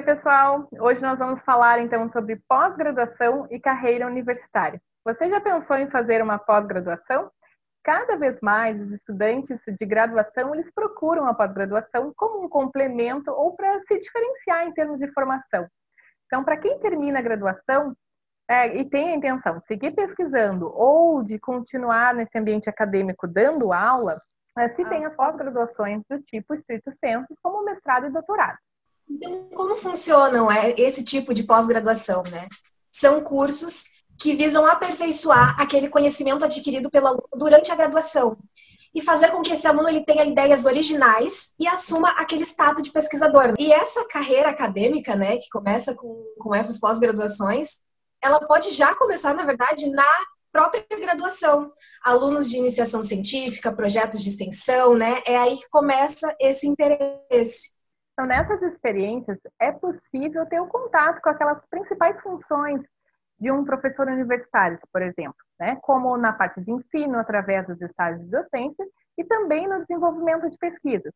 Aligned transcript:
Oi, 0.00 0.06
pessoal! 0.06 0.66
Hoje 0.80 1.02
nós 1.02 1.18
vamos 1.18 1.42
falar 1.42 1.78
então 1.78 2.10
sobre 2.10 2.36
pós-graduação 2.48 3.46
e 3.50 3.60
carreira 3.60 4.06
universitária. 4.06 4.80
Você 5.04 5.28
já 5.28 5.38
pensou 5.42 5.76
em 5.76 5.90
fazer 5.90 6.22
uma 6.22 6.38
pós-graduação? 6.38 7.30
Cada 7.84 8.16
vez 8.16 8.40
mais 8.40 8.80
os 8.80 8.92
estudantes 8.92 9.58
de 9.68 9.84
graduação 9.84 10.54
eles 10.54 10.72
procuram 10.74 11.26
a 11.26 11.34
pós-graduação 11.34 12.14
como 12.16 12.42
um 12.42 12.48
complemento 12.48 13.30
ou 13.30 13.54
para 13.54 13.78
se 13.82 13.98
diferenciar 13.98 14.66
em 14.66 14.72
termos 14.72 14.98
de 14.98 15.12
formação. 15.12 15.68
Então, 16.24 16.42
para 16.44 16.56
quem 16.56 16.78
termina 16.78 17.18
a 17.18 17.22
graduação 17.22 17.94
é, 18.48 18.74
e 18.78 18.88
tem 18.88 19.10
a 19.10 19.16
intenção 19.16 19.58
de 19.58 19.66
seguir 19.66 19.90
pesquisando 19.90 20.72
ou 20.74 21.22
de 21.22 21.38
continuar 21.38 22.14
nesse 22.14 22.38
ambiente 22.38 22.70
acadêmico 22.70 23.28
dando 23.28 23.70
aula, 23.70 24.18
é, 24.56 24.66
se 24.70 24.82
tem 24.86 25.04
as 25.04 25.14
pós-graduações 25.14 26.02
do 26.08 26.22
tipo 26.22 26.54
estrito 26.54 26.90
senso, 26.90 27.28
como 27.42 27.66
mestrado 27.66 28.06
e 28.06 28.10
doutorado. 28.10 28.56
Então, 29.10 29.48
como 29.54 29.74
funcionam 29.74 30.50
é, 30.50 30.70
esse 30.78 31.04
tipo 31.04 31.34
de 31.34 31.42
pós-graduação, 31.42 32.22
né? 32.30 32.48
São 32.90 33.20
cursos 33.22 33.84
que 34.18 34.34
visam 34.34 34.66
aperfeiçoar 34.66 35.60
aquele 35.60 35.88
conhecimento 35.88 36.44
adquirido 36.44 36.90
pelo 36.90 37.08
aluno 37.08 37.28
durante 37.34 37.72
a 37.72 37.74
graduação 37.74 38.36
e 38.94 39.00
fazer 39.00 39.30
com 39.30 39.40
que 39.40 39.52
esse 39.52 39.66
aluno 39.66 39.88
ele 39.88 40.04
tenha 40.04 40.24
ideias 40.24 40.66
originais 40.66 41.54
e 41.58 41.66
assuma 41.66 42.10
aquele 42.10 42.44
status 42.44 42.82
de 42.82 42.92
pesquisador. 42.92 43.54
E 43.58 43.72
essa 43.72 44.04
carreira 44.06 44.50
acadêmica, 44.50 45.14
né, 45.14 45.38
que 45.38 45.48
começa 45.48 45.94
com, 45.94 46.22
com 46.38 46.54
essas 46.54 46.78
pós-graduações, 46.78 47.80
ela 48.22 48.40
pode 48.40 48.70
já 48.70 48.94
começar, 48.94 49.32
na 49.32 49.44
verdade, 49.44 49.88
na 49.90 50.06
própria 50.52 50.84
graduação. 51.00 51.72
Alunos 52.02 52.50
de 52.50 52.58
iniciação 52.58 53.02
científica, 53.02 53.72
projetos 53.72 54.22
de 54.22 54.28
extensão, 54.28 54.94
né, 54.96 55.22
é 55.24 55.38
aí 55.38 55.56
que 55.56 55.68
começa 55.70 56.34
esse 56.40 56.66
interesse. 56.66 57.70
Então, 58.20 58.28
nessas 58.28 58.60
experiências, 58.60 59.38
é 59.58 59.72
possível 59.72 60.44
ter 60.44 60.60
o 60.60 60.64
um 60.64 60.68
contato 60.68 61.22
com 61.22 61.30
aquelas 61.30 61.58
principais 61.70 62.20
funções 62.20 62.82
de 63.40 63.50
um 63.50 63.64
professor 63.64 64.06
universitário, 64.08 64.78
por 64.92 65.00
exemplo, 65.00 65.38
né? 65.58 65.78
como 65.80 66.14
na 66.18 66.30
parte 66.30 66.60
de 66.60 66.70
ensino, 66.70 67.18
através 67.18 67.66
dos 67.66 67.80
estágios 67.80 68.22
de 68.26 68.30
docência, 68.30 68.86
e 69.16 69.24
também 69.24 69.66
no 69.66 69.80
desenvolvimento 69.86 70.50
de 70.50 70.58
pesquisas. 70.58 71.10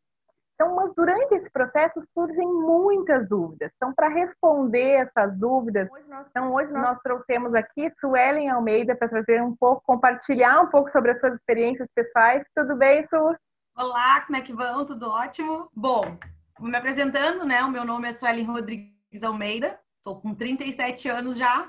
Então, 0.55 0.75
mas 0.77 0.95
durante 0.97 1.35
esse 1.35 1.51
processo 1.51 2.03
surgem 2.15 2.47
muitas 2.47 3.29
dúvidas. 3.29 3.71
Então, 3.77 3.93
para 3.93 4.09
responder 4.09 5.07
essas 5.07 5.39
dúvidas, 5.39 5.91
hoje 5.91 6.09
nós, 6.09 6.27
então, 6.31 6.55
hoje 6.55 6.73
nós 6.73 6.99
trouxemos 7.01 7.55
aqui 7.55 7.93
Suelen 8.01 8.49
Almeida 8.49 8.97
para 8.97 9.11
trazer 9.11 9.43
um 9.43 9.55
pouco, 9.55 9.83
compartilhar 9.85 10.63
um 10.63 10.69
pouco 10.69 10.91
sobre 10.91 11.11
as 11.11 11.21
suas 11.21 11.35
experiências 11.35 11.87
pessoais. 11.95 12.43
Tudo 12.57 12.75
bem, 12.77 13.07
Su? 13.09 13.37
Olá, 13.77 14.23
como 14.23 14.39
é 14.39 14.41
que 14.41 14.55
vão? 14.55 14.87
Tudo 14.87 15.11
ótimo? 15.11 15.69
Bom, 15.75 16.17
me 16.61 16.77
apresentando, 16.77 17.45
né? 17.45 17.63
O 17.63 17.71
meu 17.71 17.85
nome 17.85 18.09
é 18.09 18.13
Suelen 18.13 18.45
Rodrigues 18.45 19.23
Almeida, 19.23 19.79
estou 19.99 20.21
com 20.21 20.35
37 20.35 21.09
anos 21.09 21.37
já, 21.37 21.65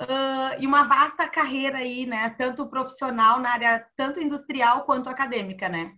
uh, 0.00 0.60
e 0.60 0.66
uma 0.66 0.84
vasta 0.84 1.28
carreira 1.28 1.78
aí, 1.78 2.06
né? 2.06 2.30
Tanto 2.30 2.68
profissional 2.68 3.38
na 3.38 3.50
área, 3.50 3.86
tanto 3.96 4.20
industrial 4.20 4.84
quanto 4.84 5.08
acadêmica, 5.08 5.68
né? 5.68 5.94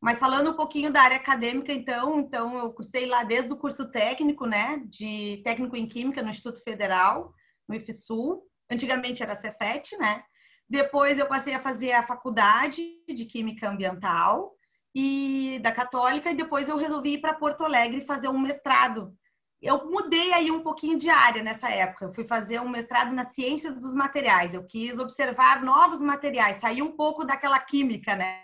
Mas 0.00 0.18
falando 0.18 0.50
um 0.50 0.56
pouquinho 0.56 0.90
da 0.90 1.02
área 1.02 1.18
acadêmica, 1.18 1.72
então, 1.72 2.20
então 2.20 2.58
eu 2.58 2.72
cursei 2.72 3.04
lá 3.06 3.22
desde 3.22 3.52
o 3.52 3.56
curso 3.56 3.90
técnico, 3.90 4.46
né? 4.46 4.82
De 4.86 5.42
técnico 5.44 5.76
em 5.76 5.86
Química 5.86 6.22
no 6.22 6.30
Instituto 6.30 6.62
Federal, 6.62 7.34
no 7.68 7.74
IFSUL. 7.74 8.42
Antigamente 8.70 9.22
era 9.22 9.34
Cefet, 9.34 9.96
né? 9.98 10.22
Depois 10.68 11.18
eu 11.18 11.26
passei 11.26 11.52
a 11.52 11.60
fazer 11.60 11.92
a 11.92 12.06
faculdade 12.06 12.82
de 13.08 13.24
Química 13.26 13.68
Ambiental, 13.68 14.52
e 14.94 15.58
da 15.62 15.72
Católica 15.72 16.30
e 16.30 16.36
depois 16.36 16.68
eu 16.68 16.76
resolvi 16.76 17.14
ir 17.14 17.20
para 17.20 17.34
Porto 17.34 17.64
Alegre 17.64 18.00
fazer 18.00 18.28
um 18.28 18.38
mestrado. 18.38 19.14
Eu 19.62 19.90
mudei 19.90 20.32
aí 20.32 20.50
um 20.50 20.62
pouquinho 20.62 20.98
de 20.98 21.10
área 21.10 21.42
nessa 21.42 21.70
época. 21.70 22.06
Eu 22.06 22.14
fui 22.14 22.24
fazer 22.24 22.60
um 22.60 22.68
mestrado 22.68 23.12
na 23.12 23.24
ciência 23.24 23.70
dos 23.70 23.94
materiais. 23.94 24.54
Eu 24.54 24.64
quis 24.64 24.98
observar 24.98 25.62
novos 25.62 26.00
materiais, 26.00 26.56
sair 26.56 26.80
um 26.80 26.92
pouco 26.92 27.24
daquela 27.24 27.58
química, 27.58 28.16
né? 28.16 28.42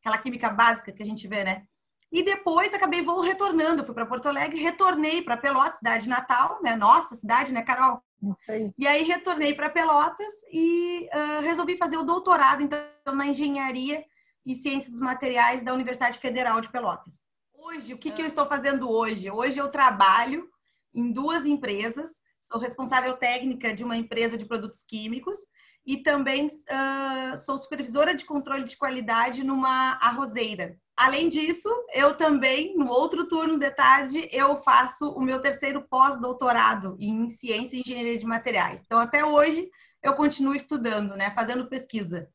Aquela 0.00 0.18
química 0.18 0.50
básica 0.50 0.92
que 0.92 1.02
a 1.02 1.06
gente 1.06 1.26
vê, 1.26 1.42
né? 1.42 1.62
E 2.10 2.22
depois 2.22 2.74
acabei 2.74 3.00
vou 3.00 3.20
retornando, 3.20 3.86
fui 3.86 3.94
para 3.94 4.04
Porto 4.04 4.26
Alegre, 4.26 4.60
retornei 4.60 5.22
para 5.22 5.38
Pelotas, 5.38 5.78
cidade 5.78 6.06
natal, 6.06 6.60
né? 6.62 6.76
Nossa 6.76 7.14
cidade, 7.14 7.54
né, 7.54 7.62
Carol? 7.62 8.02
E 8.78 8.86
aí 8.86 9.02
retornei 9.02 9.54
para 9.54 9.70
Pelotas 9.70 10.32
e 10.52 11.08
uh, 11.12 11.40
resolvi 11.40 11.78
fazer 11.78 11.96
o 11.96 12.04
doutorado 12.04 12.62
então 12.62 12.78
na 13.14 13.26
engenharia 13.26 14.04
e 14.44 14.54
Ciências 14.54 14.92
dos 14.92 15.00
Materiais 15.00 15.62
da 15.62 15.72
Universidade 15.72 16.18
Federal 16.18 16.60
de 16.60 16.70
Pelotas. 16.70 17.22
Hoje, 17.54 17.94
o 17.94 17.98
que, 17.98 18.10
que 18.10 18.20
eu 18.20 18.26
estou 18.26 18.46
fazendo 18.46 18.90
hoje? 18.90 19.30
Hoje 19.30 19.58
eu 19.58 19.68
trabalho 19.68 20.48
em 20.94 21.12
duas 21.12 21.46
empresas, 21.46 22.10
sou 22.42 22.60
responsável 22.60 23.16
técnica 23.16 23.72
de 23.72 23.84
uma 23.84 23.96
empresa 23.96 24.36
de 24.36 24.44
produtos 24.44 24.82
químicos 24.82 25.38
e 25.86 25.98
também 25.98 26.46
uh, 26.46 27.36
sou 27.36 27.56
supervisora 27.58 28.14
de 28.14 28.24
controle 28.24 28.64
de 28.64 28.76
qualidade 28.76 29.44
numa 29.44 29.92
arrozeira. 29.94 30.76
Além 30.96 31.28
disso, 31.28 31.68
eu 31.94 32.16
também, 32.16 32.76
no 32.76 32.88
outro 32.88 33.26
turno 33.26 33.58
de 33.58 33.70
tarde, 33.70 34.28
eu 34.30 34.58
faço 34.60 35.10
o 35.10 35.20
meu 35.20 35.40
terceiro 35.40 35.86
pós-doutorado 35.88 36.96
em 37.00 37.28
ciência 37.28 37.76
e 37.76 37.80
engenharia 37.80 38.18
de 38.18 38.26
materiais. 38.26 38.82
Então, 38.84 38.98
até 38.98 39.24
hoje, 39.24 39.68
eu 40.02 40.14
continuo 40.14 40.54
estudando, 40.54 41.16
né, 41.16 41.32
fazendo 41.34 41.68
pesquisa. 41.68 42.28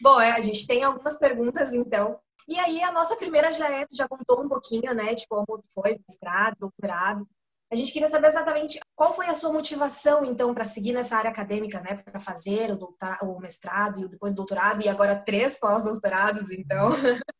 Bom, 0.00 0.20
é, 0.20 0.32
a 0.32 0.40
gente 0.40 0.66
tem 0.66 0.82
algumas 0.82 1.18
perguntas, 1.18 1.72
então. 1.72 2.18
E 2.48 2.58
aí, 2.58 2.82
a 2.82 2.90
nossa 2.90 3.14
primeira 3.14 3.52
já 3.52 3.70
é, 3.70 3.86
tu 3.86 3.94
já 3.94 4.08
contou 4.08 4.42
um 4.42 4.48
pouquinho, 4.48 4.94
né, 4.94 5.14
de 5.14 5.26
como 5.28 5.46
foi, 5.72 6.00
mestrado, 6.08 6.56
doutorado. 6.58 7.28
A 7.72 7.76
gente 7.76 7.92
queria 7.92 8.08
saber 8.08 8.26
exatamente 8.26 8.80
qual 8.96 9.12
foi 9.12 9.26
a 9.26 9.34
sua 9.34 9.52
motivação, 9.52 10.24
então, 10.24 10.52
para 10.52 10.64
seguir 10.64 10.92
nessa 10.92 11.16
área 11.16 11.30
acadêmica, 11.30 11.80
né, 11.80 11.94
para 11.94 12.18
fazer 12.18 12.72
o, 12.72 12.76
doutor, 12.76 13.16
o 13.22 13.38
mestrado 13.38 14.04
e 14.04 14.08
depois 14.08 14.32
o 14.32 14.36
doutorado, 14.36 14.82
e 14.82 14.88
agora 14.88 15.22
três 15.24 15.56
pós-doutorados, 15.56 16.50
então. 16.50 16.90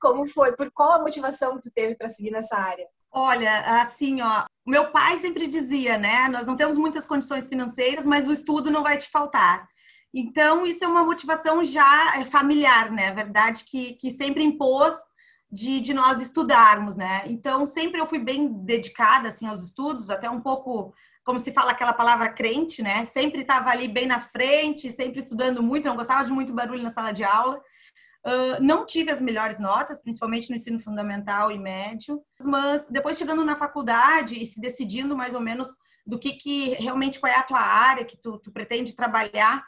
Como 0.00 0.26
foi? 0.26 0.56
Por 0.56 0.70
qual 0.72 0.92
a 0.92 0.98
motivação 1.00 1.56
que 1.56 1.68
tu 1.68 1.70
teve 1.72 1.94
para 1.94 2.08
seguir 2.08 2.30
nessa 2.30 2.56
área? 2.56 2.88
Olha, 3.12 3.82
assim, 3.82 4.20
ó, 4.20 4.44
meu 4.66 4.90
pai 4.90 5.18
sempre 5.18 5.46
dizia, 5.46 5.96
né, 5.96 6.28
nós 6.28 6.46
não 6.46 6.56
temos 6.56 6.76
muitas 6.76 7.06
condições 7.06 7.46
financeiras, 7.46 8.04
mas 8.06 8.26
o 8.26 8.32
estudo 8.32 8.70
não 8.70 8.82
vai 8.82 8.96
te 8.96 9.08
faltar. 9.08 9.68
Então, 10.12 10.66
isso 10.66 10.84
é 10.84 10.88
uma 10.88 11.04
motivação 11.04 11.64
já 11.64 12.18
é, 12.18 12.24
familiar, 12.24 12.90
né? 12.90 13.08
A 13.08 13.14
verdade 13.14 13.64
que, 13.64 13.92
que 13.94 14.10
sempre 14.10 14.42
impôs 14.42 14.94
de, 15.50 15.80
de 15.80 15.92
nós 15.94 16.20
estudarmos, 16.20 16.96
né? 16.96 17.22
Então, 17.26 17.66
sempre 17.66 18.00
eu 18.00 18.06
fui 18.06 18.18
bem 18.18 18.52
dedicada, 18.64 19.28
assim, 19.28 19.46
aos 19.46 19.62
estudos, 19.62 20.10
até 20.10 20.28
um 20.28 20.40
pouco, 20.40 20.94
como 21.24 21.38
se 21.38 21.52
fala 21.52 21.72
aquela 21.72 21.92
palavra 21.92 22.30
crente, 22.30 22.82
né? 22.82 23.04
Sempre 23.04 23.42
estava 23.42 23.70
ali 23.70 23.88
bem 23.88 24.06
na 24.06 24.20
frente, 24.20 24.92
sempre 24.92 25.18
estudando 25.20 25.62
muito, 25.62 25.88
não 25.88 25.96
gostava 25.96 26.24
de 26.24 26.32
muito 26.32 26.52
barulho 26.52 26.82
na 26.82 26.90
sala 26.90 27.12
de 27.12 27.24
aula. 27.24 27.60
Uh, 28.26 28.62
não 28.62 28.84
tive 28.84 29.10
as 29.10 29.20
melhores 29.20 29.58
notas, 29.58 30.02
principalmente 30.02 30.50
no 30.50 30.56
ensino 30.56 30.78
fundamental 30.78 31.52
e 31.52 31.58
médio, 31.58 32.20
mas 32.42 32.88
depois 32.88 33.16
chegando 33.16 33.44
na 33.44 33.56
faculdade 33.56 34.38
e 34.38 34.44
se 34.44 34.60
decidindo 34.60 35.16
mais 35.16 35.34
ou 35.34 35.40
menos 35.40 35.68
do 36.06 36.18
que, 36.18 36.32
que 36.32 36.70
realmente 36.74 37.20
qual 37.20 37.32
é 37.32 37.36
a 37.36 37.42
tua 37.42 37.60
área 37.60 38.04
que 38.04 38.16
tu, 38.16 38.38
tu 38.38 38.50
pretende 38.50 38.96
trabalhar, 38.96 39.64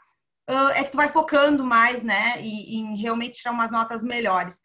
uh, 0.49 0.71
é 0.75 0.85
que 0.85 0.91
tu 0.91 0.97
vai 0.97 1.09
focando 1.09 1.65
mais, 1.65 2.03
né, 2.03 2.41
em, 2.41 2.79
em 2.79 2.97
realmente 2.97 3.41
tirar 3.41 3.53
umas 3.53 3.71
notas 3.71 4.03
melhores. 4.03 4.61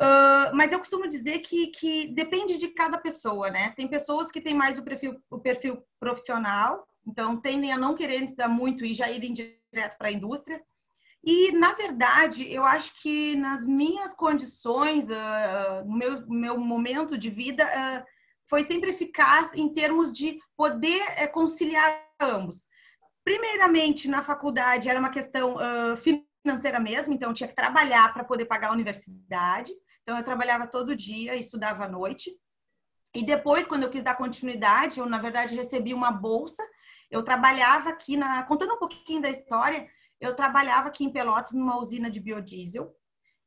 Uh, 0.00 0.54
mas 0.54 0.72
eu 0.72 0.78
costumo 0.78 1.08
dizer 1.08 1.38
que, 1.38 1.68
que 1.68 2.08
depende 2.08 2.58
de 2.58 2.68
cada 2.68 2.98
pessoa, 2.98 3.48
né? 3.48 3.72
Tem 3.74 3.88
pessoas 3.88 4.30
que 4.30 4.42
têm 4.42 4.52
mais 4.52 4.76
o 4.76 4.82
perfil, 4.82 5.16
o 5.30 5.38
perfil 5.38 5.82
profissional, 5.98 6.86
então 7.06 7.40
tendem 7.40 7.72
a 7.72 7.78
não 7.78 7.94
querer 7.94 8.22
estudar 8.22 8.48
muito 8.48 8.84
e 8.84 8.92
já 8.92 9.10
irem 9.10 9.32
direto 9.32 9.96
para 9.96 10.08
a 10.08 10.12
indústria. 10.12 10.62
E, 11.24 11.50
na 11.52 11.72
verdade, 11.72 12.52
eu 12.52 12.64
acho 12.64 13.00
que 13.02 13.34
nas 13.36 13.64
minhas 13.64 14.14
condições, 14.14 15.08
uh, 15.08 15.84
no 15.84 15.96
meu, 15.96 16.28
meu 16.28 16.58
momento 16.58 17.18
de 17.18 17.30
vida, 17.30 17.64
uh, 17.64 18.04
foi 18.48 18.62
sempre 18.62 18.90
eficaz 18.90 19.52
em 19.54 19.72
termos 19.72 20.12
de 20.12 20.38
poder 20.56 21.02
uh, 21.02 21.32
conciliar 21.32 22.06
ambos. 22.20 22.64
Primeiramente, 23.26 24.08
na 24.08 24.22
faculdade 24.22 24.88
era 24.88 25.00
uma 25.00 25.10
questão 25.10 25.56
uh, 25.56 25.96
financeira 25.96 26.78
mesmo, 26.78 27.12
então 27.12 27.34
tinha 27.34 27.48
que 27.48 27.56
trabalhar 27.56 28.14
para 28.14 28.22
poder 28.22 28.44
pagar 28.44 28.68
a 28.68 28.72
universidade. 28.72 29.72
Então 30.02 30.16
eu 30.16 30.22
trabalhava 30.22 30.68
todo 30.68 30.94
dia 30.94 31.34
e 31.34 31.40
estudava 31.40 31.86
à 31.86 31.88
noite. 31.88 32.30
E 33.12 33.24
depois, 33.26 33.66
quando 33.66 33.82
eu 33.82 33.90
quis 33.90 34.04
dar 34.04 34.14
continuidade, 34.14 35.00
eu 35.00 35.06
na 35.06 35.18
verdade 35.18 35.56
recebi 35.56 35.92
uma 35.92 36.12
bolsa. 36.12 36.62
Eu 37.10 37.24
trabalhava 37.24 37.88
aqui 37.88 38.16
na, 38.16 38.44
contando 38.44 38.74
um 38.74 38.78
pouquinho 38.78 39.20
da 39.20 39.28
história, 39.28 39.88
eu 40.20 40.36
trabalhava 40.36 40.86
aqui 40.86 41.02
em 41.04 41.12
Pelotas 41.12 41.52
numa 41.52 41.80
usina 41.80 42.08
de 42.08 42.20
biodiesel. 42.20 42.94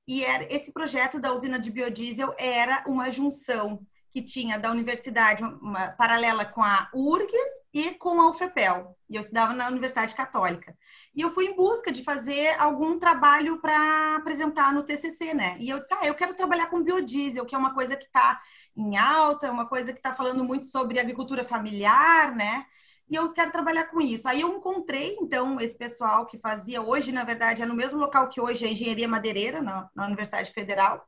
E 0.06 0.25
era 0.25 0.44
esse 0.54 0.74
projeto 0.74 1.22
da 1.22 1.32
usina 1.32 1.58
de 1.58 1.72
biodiesel 1.72 2.36
era 2.38 2.84
uma 2.86 3.10
junção 3.12 3.80
que 4.12 4.22
tinha 4.22 4.58
da 4.58 4.72
universidade 4.72 5.44
uma 5.44 5.90
paralela 5.90 6.44
com 6.46 6.64
a 6.64 6.90
URGS 6.94 7.50
e 7.74 7.92
com 7.92 8.20
a 8.20 8.30
UFEPEL. 8.30 8.98
E 9.10 9.16
eu 9.16 9.22
estudava 9.22 9.54
na 9.54 9.68
Universidade 9.68 10.16
Católica. 10.16 10.76
E 11.16 11.22
eu 11.22 11.32
fui 11.32 11.46
em 11.46 11.56
busca 11.56 11.92
de 11.92 12.04
fazer 12.04 12.60
algum 12.60 12.98
trabalho 12.98 13.60
para 13.60 14.16
apresentar 14.16 14.74
no 14.74 14.84
TCC, 14.84 15.34
né? 15.34 15.58
E 15.60 15.70
eu 15.70 15.80
disse, 15.80 15.94
ah, 15.94 16.06
eu 16.06 16.16
quero 16.16 16.34
trabalhar 16.34 16.68
com 16.68 16.84
biodiesel, 16.84 17.46
que 17.46 17.54
é 17.54 17.58
uma 17.58 17.74
coisa 17.74 17.96
que 17.96 18.06
está 18.06 18.40
em 18.76 18.98
alta, 18.98 19.48
é 19.48 19.52
uma 19.52 19.68
coisa 19.68 19.94
que 19.94 20.00
está 20.00 20.14
falando 20.14 20.44
muito 20.44 20.68
sobre 20.68 21.00
agricultura 21.00 21.44
familiar, 21.44 22.36
né? 22.36 22.66
E 23.10 23.16
eu 23.16 23.32
quero 23.34 23.52
trabalhar 23.52 23.86
com 23.86 24.00
isso. 24.00 24.28
Aí 24.28 24.42
eu 24.42 24.56
encontrei, 24.56 25.18
então, 25.20 25.60
esse 25.60 25.76
pessoal 25.76 26.26
que 26.26 26.38
fazia 26.38 26.82
hoje, 26.82 27.12
na 27.12 27.24
verdade, 27.24 27.64
é 27.64 27.66
no 27.66 27.74
mesmo 27.76 28.00
local 28.00 28.30
que 28.30 28.40
hoje 28.40 28.66
é 28.66 28.70
a 28.70 28.72
Engenharia 28.72 29.08
Madeireira, 29.08 29.62
na, 29.62 29.90
na 29.96 30.06
Universidade 30.06 30.52
Federal. 30.52 31.04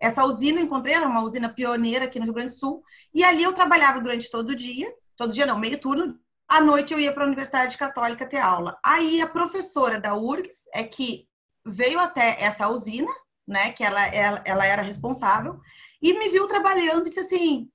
Essa 0.00 0.24
usina 0.24 0.60
encontrei, 0.60 0.94
era 0.94 1.06
uma 1.06 1.22
usina 1.22 1.48
pioneira 1.48 2.06
aqui 2.06 2.18
no 2.18 2.24
Rio 2.24 2.34
Grande 2.34 2.52
do 2.52 2.58
Sul. 2.58 2.82
E 3.12 3.22
ali 3.22 3.42
eu 3.42 3.52
trabalhava 3.52 4.00
durante 4.00 4.30
todo 4.30 4.50
o 4.50 4.56
dia, 4.56 4.92
todo 5.16 5.32
dia 5.32 5.46
não, 5.46 5.58
meio 5.58 5.78
turno. 5.78 6.18
À 6.48 6.60
noite 6.60 6.92
eu 6.92 6.98
ia 6.98 7.12
para 7.12 7.24
a 7.24 7.26
Universidade 7.26 7.76
Católica 7.76 8.26
ter 8.26 8.38
aula. 8.38 8.78
Aí 8.84 9.20
a 9.20 9.26
professora 9.26 10.00
da 10.00 10.16
URGS 10.16 10.68
é 10.72 10.82
que 10.82 11.28
veio 11.64 11.98
até 12.00 12.42
essa 12.42 12.68
usina, 12.68 13.10
né, 13.46 13.72
que 13.72 13.84
ela, 13.84 14.06
ela, 14.06 14.42
ela 14.44 14.66
era 14.66 14.82
responsável, 14.82 15.60
e 16.00 16.12
me 16.18 16.28
viu 16.30 16.46
trabalhando 16.46 17.06
e 17.06 17.10
disse 17.10 17.20
assim: 17.20 17.70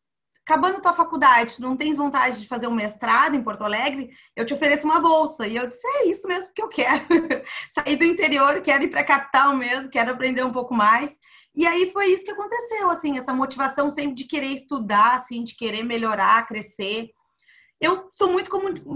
acabando 0.45 0.79
tua 0.79 0.93
faculdade, 0.93 1.55
tu 1.55 1.61
não 1.63 1.75
tens 1.75 1.97
vontade 1.97 2.39
de 2.39 2.47
fazer 2.47 2.67
um 2.67 2.73
mestrado 2.73 3.35
em 3.35 3.43
Porto 3.43 3.63
Alegre, 3.63 4.11
eu 4.35 4.45
te 4.45 4.53
ofereço 4.53 4.85
uma 4.85 4.99
bolsa. 4.99 5.47
E 5.47 5.55
eu 5.55 5.67
disse, 5.67 5.85
é 5.85 6.07
isso 6.07 6.27
mesmo 6.27 6.53
que 6.53 6.61
eu 6.61 6.69
quero. 6.69 7.03
Sair 7.71 7.95
do 7.95 8.03
interior, 8.05 8.61
quero 8.61 8.83
ir 8.83 8.89
para 8.89 9.01
a 9.01 9.05
capital 9.05 9.55
mesmo, 9.55 9.89
quero 9.89 10.11
aprender 10.11 10.43
um 10.43 10.51
pouco 10.51 10.73
mais. 10.73 11.17
E 11.55 11.65
aí 11.65 11.89
foi 11.91 12.07
isso 12.07 12.25
que 12.25 12.31
aconteceu, 12.31 12.89
assim, 12.89 13.17
essa 13.17 13.33
motivação 13.33 13.89
sempre 13.89 14.13
de 14.13 14.25
querer 14.25 14.49
estudar, 14.49 15.13
assim, 15.13 15.43
de 15.43 15.55
querer 15.55 15.83
melhorar, 15.83 16.45
crescer. 16.47 17.09
Eu 17.79 18.09
sou 18.11 18.31
muito 18.31 18.49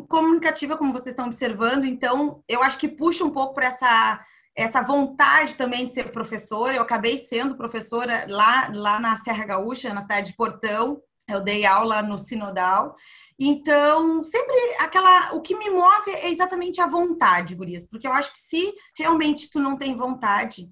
comunicativa, 0.08 0.78
como 0.78 0.92
vocês 0.92 1.14
estão 1.14 1.26
observando, 1.26 1.86
então 1.86 2.44
eu 2.48 2.62
acho 2.62 2.78
que 2.78 2.88
puxa 2.88 3.24
um 3.24 3.32
pouco 3.32 3.54
para 3.54 3.68
essa 3.68 4.20
essa 4.56 4.82
vontade 4.82 5.56
também 5.56 5.86
de 5.86 5.94
ser 5.94 6.12
professora. 6.12 6.76
Eu 6.76 6.82
acabei 6.82 7.18
sendo 7.18 7.56
professora 7.56 8.26
lá, 8.28 8.70
lá 8.74 9.00
na 9.00 9.16
Serra 9.16 9.46
Gaúcha, 9.46 9.94
na 9.94 10.02
cidade 10.02 10.32
de 10.32 10.36
Portão. 10.36 11.02
Eu 11.30 11.42
dei 11.42 11.66
aula 11.66 12.02
no 12.02 12.18
Sinodal. 12.18 12.94
Então, 13.40 14.22
sempre 14.22 14.56
aquela. 14.80 15.34
O 15.34 15.42
que 15.42 15.56
me 15.56 15.70
move 15.70 16.12
é 16.12 16.30
exatamente 16.30 16.82
a 16.82 16.88
vontade, 16.88 17.56
Gurias, 17.56 17.88
porque 17.88 18.06
eu 18.06 18.12
acho 18.12 18.34
que 18.34 18.40
se 18.40 18.74
realmente 18.98 19.50
tu 19.50 19.60
não 19.60 19.78
tem 19.78 19.96
vontade 19.96 20.70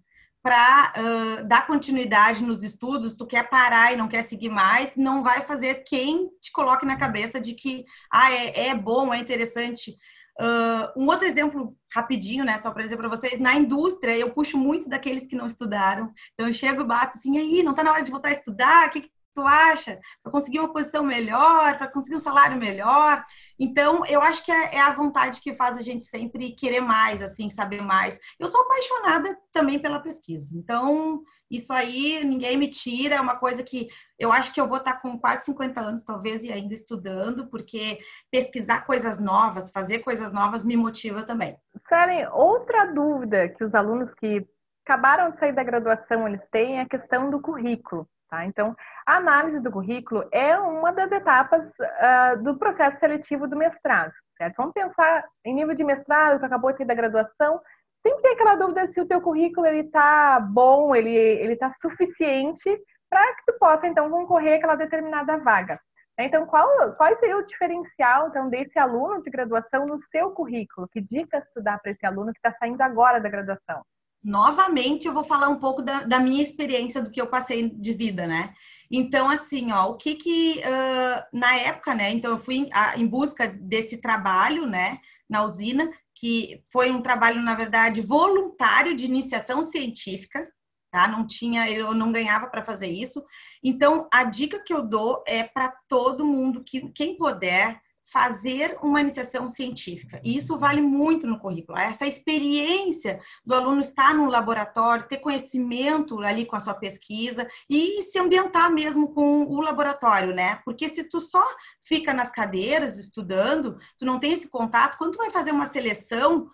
para 0.48 0.94
uh, 0.96 1.46
dar 1.46 1.68
continuidade 1.68 2.42
nos 2.42 2.64
estudos, 2.64 3.16
tu 3.16 3.26
quer 3.26 3.50
parar 3.50 3.92
e 3.92 3.98
não 3.98 4.08
quer 4.08 4.24
seguir 4.24 4.48
mais, 4.48 4.96
não 4.96 5.22
vai 5.22 5.46
fazer 5.46 5.84
quem 5.86 6.30
te 6.42 6.54
coloque 6.54 6.86
na 6.86 6.96
cabeça 6.96 7.38
de 7.38 7.54
que 7.54 7.84
ah, 8.10 8.32
é, 8.32 8.70
é 8.70 8.74
bom, 8.74 9.14
é 9.14 9.20
interessante. 9.20 9.92
Uh, 10.40 11.04
um 11.04 11.08
outro 11.08 11.28
exemplo 11.28 11.76
rapidinho, 11.94 12.46
né, 12.46 12.58
só 12.60 12.72
para 12.72 12.84
dizer 12.84 12.96
para 12.96 13.10
vocês, 13.10 13.40
na 13.40 13.56
indústria 13.56 14.18
eu 14.18 14.32
puxo 14.32 14.58
muito 14.58 14.88
daqueles 14.88 15.28
que 15.28 15.36
não 15.36 15.48
estudaram. 15.48 16.14
Então 16.34 16.48
eu 16.48 16.54
chego 16.54 16.82
e 16.82 16.88
bato 16.88 17.18
assim, 17.18 17.38
aí, 17.38 17.62
não 17.62 17.72
está 17.72 17.84
na 17.84 17.92
hora 17.92 18.04
de 18.04 18.12
voltar 18.12 18.30
a 18.30 18.32
estudar? 18.32 18.88
O 18.88 18.92
que, 18.92 19.02
que 19.02 19.12
tu 19.38 19.46
acha? 19.46 20.00
Para 20.24 20.32
conseguir 20.32 20.60
uma 20.60 20.74
posição 20.74 21.04
melhor, 21.04 21.78
para 21.78 21.88
conseguir 21.88 22.16
um 22.16 22.20
salário 22.20 22.58
melhor. 22.58 23.24
Então, 23.60 24.04
eu 24.08 24.20
acho 24.20 24.44
que 24.44 24.52
é, 24.52 24.76
é, 24.76 24.82
a 24.82 24.92
vontade 24.92 25.42
que 25.42 25.54
faz 25.54 25.78
a 25.78 25.82
gente 25.82 26.06
sempre 26.06 26.54
querer 26.54 26.80
mais, 26.80 27.22
assim, 27.22 27.48
saber 27.48 27.80
mais. 27.80 28.20
Eu 28.40 28.48
sou 28.48 28.62
apaixonada 28.62 29.38
também 29.52 29.78
pela 29.78 30.00
pesquisa. 30.00 30.50
Então, 30.56 31.22
isso 31.52 31.72
aí 31.72 32.24
ninguém 32.24 32.58
me 32.58 32.68
tira, 32.68 33.16
é 33.16 33.22
uma 33.22 33.36
coisa 33.36 33.62
que 33.62 33.88
eu 34.18 34.32
acho 34.32 34.52
que 34.52 34.60
eu 34.60 34.68
vou 34.68 34.80
estar 34.80 35.00
com 35.00 35.20
quase 35.20 35.46
50 35.46 35.80
anos, 35.80 36.04
talvez, 36.04 36.44
e 36.44 36.52
ainda 36.52 36.74
estudando, 36.74 37.48
porque 37.48 38.00
pesquisar 38.32 38.88
coisas 38.88 39.20
novas, 39.20 39.70
fazer 39.70 40.00
coisas 40.00 40.32
novas 40.32 40.64
me 40.64 40.76
motiva 40.76 41.22
também. 41.22 41.56
Saren, 41.88 42.28
outra 42.32 42.86
dúvida 42.92 43.50
que 43.50 43.64
os 43.64 43.76
alunos 43.76 44.12
que 44.16 44.44
acabaram 44.88 45.32
de 45.32 45.40
sair 45.40 45.52
da 45.52 45.64
graduação 45.64 46.28
eles 46.28 46.42
têm 46.50 46.80
a 46.80 46.88
questão 46.88 47.30
do 47.30 47.42
currículo. 47.42 48.08
Tá? 48.30 48.46
Então, 48.46 48.76
a 49.06 49.18
análise 49.18 49.60
do 49.60 49.72
currículo 49.72 50.28
é 50.32 50.58
uma 50.58 50.92
das 50.94 51.12
etapas 51.12 51.64
uh, 51.66 52.42
do 52.42 52.58
processo 52.58 52.98
seletivo 53.00 53.48
do 53.48 53.56
mestrado. 53.56 54.14
Certo? 54.38 54.56
Vamos 54.58 54.74
pensar 54.74 55.26
em 55.46 55.54
nível 55.54 55.76
de 55.76 55.84
mestrado, 55.84 56.40
que 56.40 56.46
acabou 56.46 56.72
de 56.72 56.78
ter 56.78 56.86
da 56.86 56.94
graduação, 56.94 57.60
sempre 58.06 58.22
tem 58.22 58.34
aquela 58.34 58.56
dúvida 58.56 58.92
se 58.92 59.02
o 59.02 59.08
teu 59.08 59.22
currículo 59.22 59.68
está 59.68 60.40
bom, 60.40 60.96
ele 60.96 61.54
está 61.54 61.72
suficiente 61.80 62.82
para 63.10 63.36
que 63.36 63.46
tu 63.48 63.58
possa, 63.60 63.88
então, 63.88 64.10
concorrer 64.10 64.58
àquela 64.58 64.76
determinada 64.76 65.38
vaga. 65.38 65.80
Então, 66.20 66.46
qual, 66.46 66.94
qual 66.96 67.18
seria 67.20 67.38
o 67.38 67.46
diferencial, 67.46 68.28
então, 68.28 68.50
desse 68.50 68.78
aluno 68.80 69.22
de 69.22 69.30
graduação 69.30 69.86
no 69.86 70.00
seu 70.00 70.32
currículo? 70.32 70.88
Que 70.92 71.00
dicas 71.00 71.44
tu 71.54 71.62
dá 71.62 71.78
para 71.78 71.92
esse 71.92 72.06
aluno 72.06 72.34
que 72.34 72.40
está 72.40 72.52
saindo 72.58 72.82
agora 72.82 73.20
da 73.20 73.30
graduação? 73.30 73.84
Novamente 74.28 75.08
eu 75.08 75.14
vou 75.14 75.24
falar 75.24 75.48
um 75.48 75.58
pouco 75.58 75.82
da, 75.82 76.04
da, 76.04 76.20
minha 76.20 76.44
experiência 76.44 77.02
do 77.02 77.10
que 77.10 77.22
eu 77.22 77.28
passei 77.28 77.70
de 77.70 77.94
vida, 77.94 78.28
né? 78.28 78.54
Então, 78.92 79.30
assim, 79.30 79.72
ó, 79.72 79.90
o 79.90 79.96
que 79.96 80.16
que 80.16 80.60
uh, 80.60 81.24
na 81.32 81.56
época, 81.56 81.96
né? 81.96 82.12
Então, 82.12 82.32
eu 82.32 82.38
fui 82.38 82.56
em, 82.56 82.70
a, 82.74 82.98
em, 82.98 83.08
busca 83.08 83.48
desse 83.48 84.02
trabalho, 84.02 84.68
né, 84.68 85.00
na 85.30 85.46
usina, 85.46 85.90
que 86.14 86.62
foi 86.70 86.92
um 86.92 87.02
trabalho, 87.02 87.42
na 87.42 87.56
verdade, 87.56 88.02
voluntário 88.02 88.94
de 88.94 89.06
iniciação 89.06 89.64
científica, 89.64 90.46
tá? 90.92 91.08
Não 91.08 91.26
tinha, 91.26 91.70
eu 91.72 91.94
não 91.94 92.12
ganhava 92.12 92.48
para 92.48 92.66
fazer 92.66 92.88
isso. 92.88 93.24
Então, 93.64 94.10
a 94.12 94.26
dica 94.26 94.62
que 94.62 94.74
eu 94.74 94.84
dou 94.84 95.24
é 95.26 95.44
para 95.44 95.74
todo 95.88 96.26
mundo 96.26 96.66
que 96.66 96.92
quem 96.92 97.16
puder 97.16 97.80
fazer 98.08 98.78
uma 98.82 99.02
iniciação 99.02 99.50
científica. 99.50 100.22
E 100.24 100.38
isso 100.38 100.58
vale 100.58 100.82
muito 100.82 101.28
no 101.28 101.40
currículo. 101.40 101.78
Essa 101.78 102.08
experiência 102.08 103.20
do 103.46 103.54
aluno 103.54 103.82
estar 103.82 104.14
no 104.14 104.30
laboratório, 104.30 105.08
ter 105.08 105.18
conhecimento 105.18 106.22
ali 106.22 106.46
com 106.46 106.56
a 106.56 106.60
sua 106.60 106.74
pesquisa 106.74 107.48
e 107.70 108.02
se 108.04 108.18
ambientar 108.18 108.72
mesmo 108.72 109.14
com 109.14 109.44
o 109.44 109.62
laboratório, 109.62 110.34
né? 110.34 110.62
Porque 110.64 110.88
se 110.88 111.04
tu 111.04 111.20
só 111.20 111.44
fica 111.82 112.14
nas 112.14 112.32
cadeiras 112.32 112.98
estudando, 112.98 113.78
tu 113.98 114.06
não 114.06 114.20
tem 114.20 114.32
esse 114.32 114.50
contato, 114.50 114.98
quando 114.98 115.14
tu 115.14 115.18
vai 115.18 115.30
fazer 115.30 115.52
uma 115.52 115.66
seleção, 115.66 116.50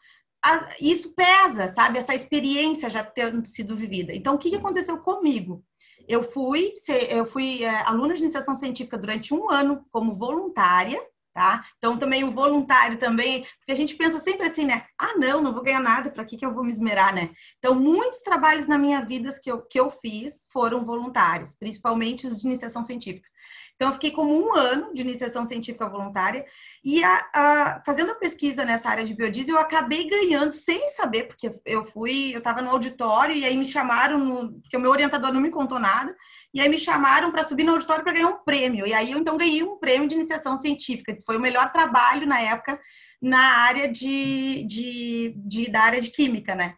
isso 0.81 1.13
pesa, 1.13 1.67
sabe? 1.67 1.99
Essa 1.99 2.15
experiência 2.15 2.89
já 2.89 3.03
tendo 3.03 3.45
sido 3.45 3.75
vivida. 3.75 4.11
Então, 4.13 4.33
o 4.35 4.39
que 4.39 4.55
aconteceu 4.55 4.97
comigo? 4.97 5.63
Eu 6.07 6.23
fui, 6.23 6.73
eu 7.09 7.25
fui 7.25 7.63
é, 7.63 7.81
aluna 7.83 8.15
de 8.15 8.23
iniciação 8.23 8.55
científica 8.55 8.97
durante 8.97 9.33
um 9.33 9.49
ano 9.49 9.85
como 9.89 10.17
voluntária 10.17 10.99
tá? 11.33 11.65
Então 11.77 11.97
também 11.97 12.23
o 12.23 12.31
voluntário 12.31 12.97
também, 12.97 13.45
porque 13.59 13.71
a 13.71 13.75
gente 13.75 13.95
pensa 13.95 14.19
sempre 14.19 14.47
assim, 14.47 14.65
né? 14.65 14.85
Ah, 14.99 15.17
não, 15.17 15.41
não 15.41 15.53
vou 15.53 15.63
ganhar 15.63 15.79
nada, 15.79 16.11
para 16.11 16.23
que 16.23 16.37
que 16.37 16.45
eu 16.45 16.53
vou 16.53 16.63
me 16.63 16.71
esmerar, 16.71 17.13
né? 17.13 17.31
Então 17.57 17.73
muitos 17.75 18.19
trabalhos 18.19 18.67
na 18.67 18.77
minha 18.77 19.03
vida 19.03 19.29
que 19.41 19.51
eu, 19.51 19.61
que 19.61 19.79
eu 19.79 19.89
fiz 19.89 20.45
foram 20.51 20.85
voluntários, 20.85 21.55
principalmente 21.55 22.27
os 22.27 22.37
de 22.37 22.47
iniciação 22.47 22.83
científica. 22.83 23.27
Então, 23.75 23.89
eu 23.89 23.93
fiquei 23.95 24.11
como 24.11 24.33
um 24.33 24.55
ano 24.55 24.93
de 24.93 25.01
iniciação 25.01 25.43
científica 25.43 25.89
voluntária 25.89 26.45
e 26.83 27.03
a, 27.03 27.29
a, 27.33 27.83
fazendo 27.85 28.11
a 28.11 28.15
pesquisa 28.15 28.63
nessa 28.63 28.87
área 28.89 29.03
de 29.03 29.13
biodiesel, 29.13 29.55
eu 29.55 29.61
acabei 29.61 30.07
ganhando 30.07 30.51
sem 30.51 30.87
saber, 30.89 31.25
porque 31.25 31.51
eu 31.65 31.83
fui, 31.85 32.33
eu 32.33 32.37
estava 32.37 32.61
no 32.61 32.69
auditório 32.69 33.35
e 33.35 33.43
aí 33.43 33.57
me 33.57 33.65
chamaram, 33.65 34.19
no, 34.19 34.53
porque 34.61 34.77
o 34.77 34.79
meu 34.79 34.91
orientador 34.91 35.33
não 35.33 35.41
me 35.41 35.49
contou 35.49 35.79
nada, 35.79 36.15
e 36.53 36.61
aí 36.61 36.69
me 36.69 36.77
chamaram 36.77 37.31
para 37.31 37.43
subir 37.43 37.63
no 37.63 37.73
auditório 37.73 38.03
para 38.03 38.13
ganhar 38.13 38.27
um 38.27 38.43
prêmio. 38.43 38.85
E 38.85 38.93
aí 38.93 39.11
eu 39.11 39.17
então 39.17 39.37
ganhei 39.37 39.63
um 39.63 39.77
prêmio 39.79 40.07
de 40.07 40.15
iniciação 40.15 40.55
científica, 40.55 41.13
que 41.13 41.25
foi 41.25 41.37
o 41.37 41.41
melhor 41.41 41.71
trabalho 41.71 42.27
na 42.27 42.39
época 42.39 42.79
na 43.21 43.39
área 43.39 43.87
de, 43.89 44.63
de, 44.65 45.33
de 45.37 45.71
da 45.71 45.81
área 45.81 46.01
de 46.01 46.11
química, 46.11 46.53
né? 46.53 46.75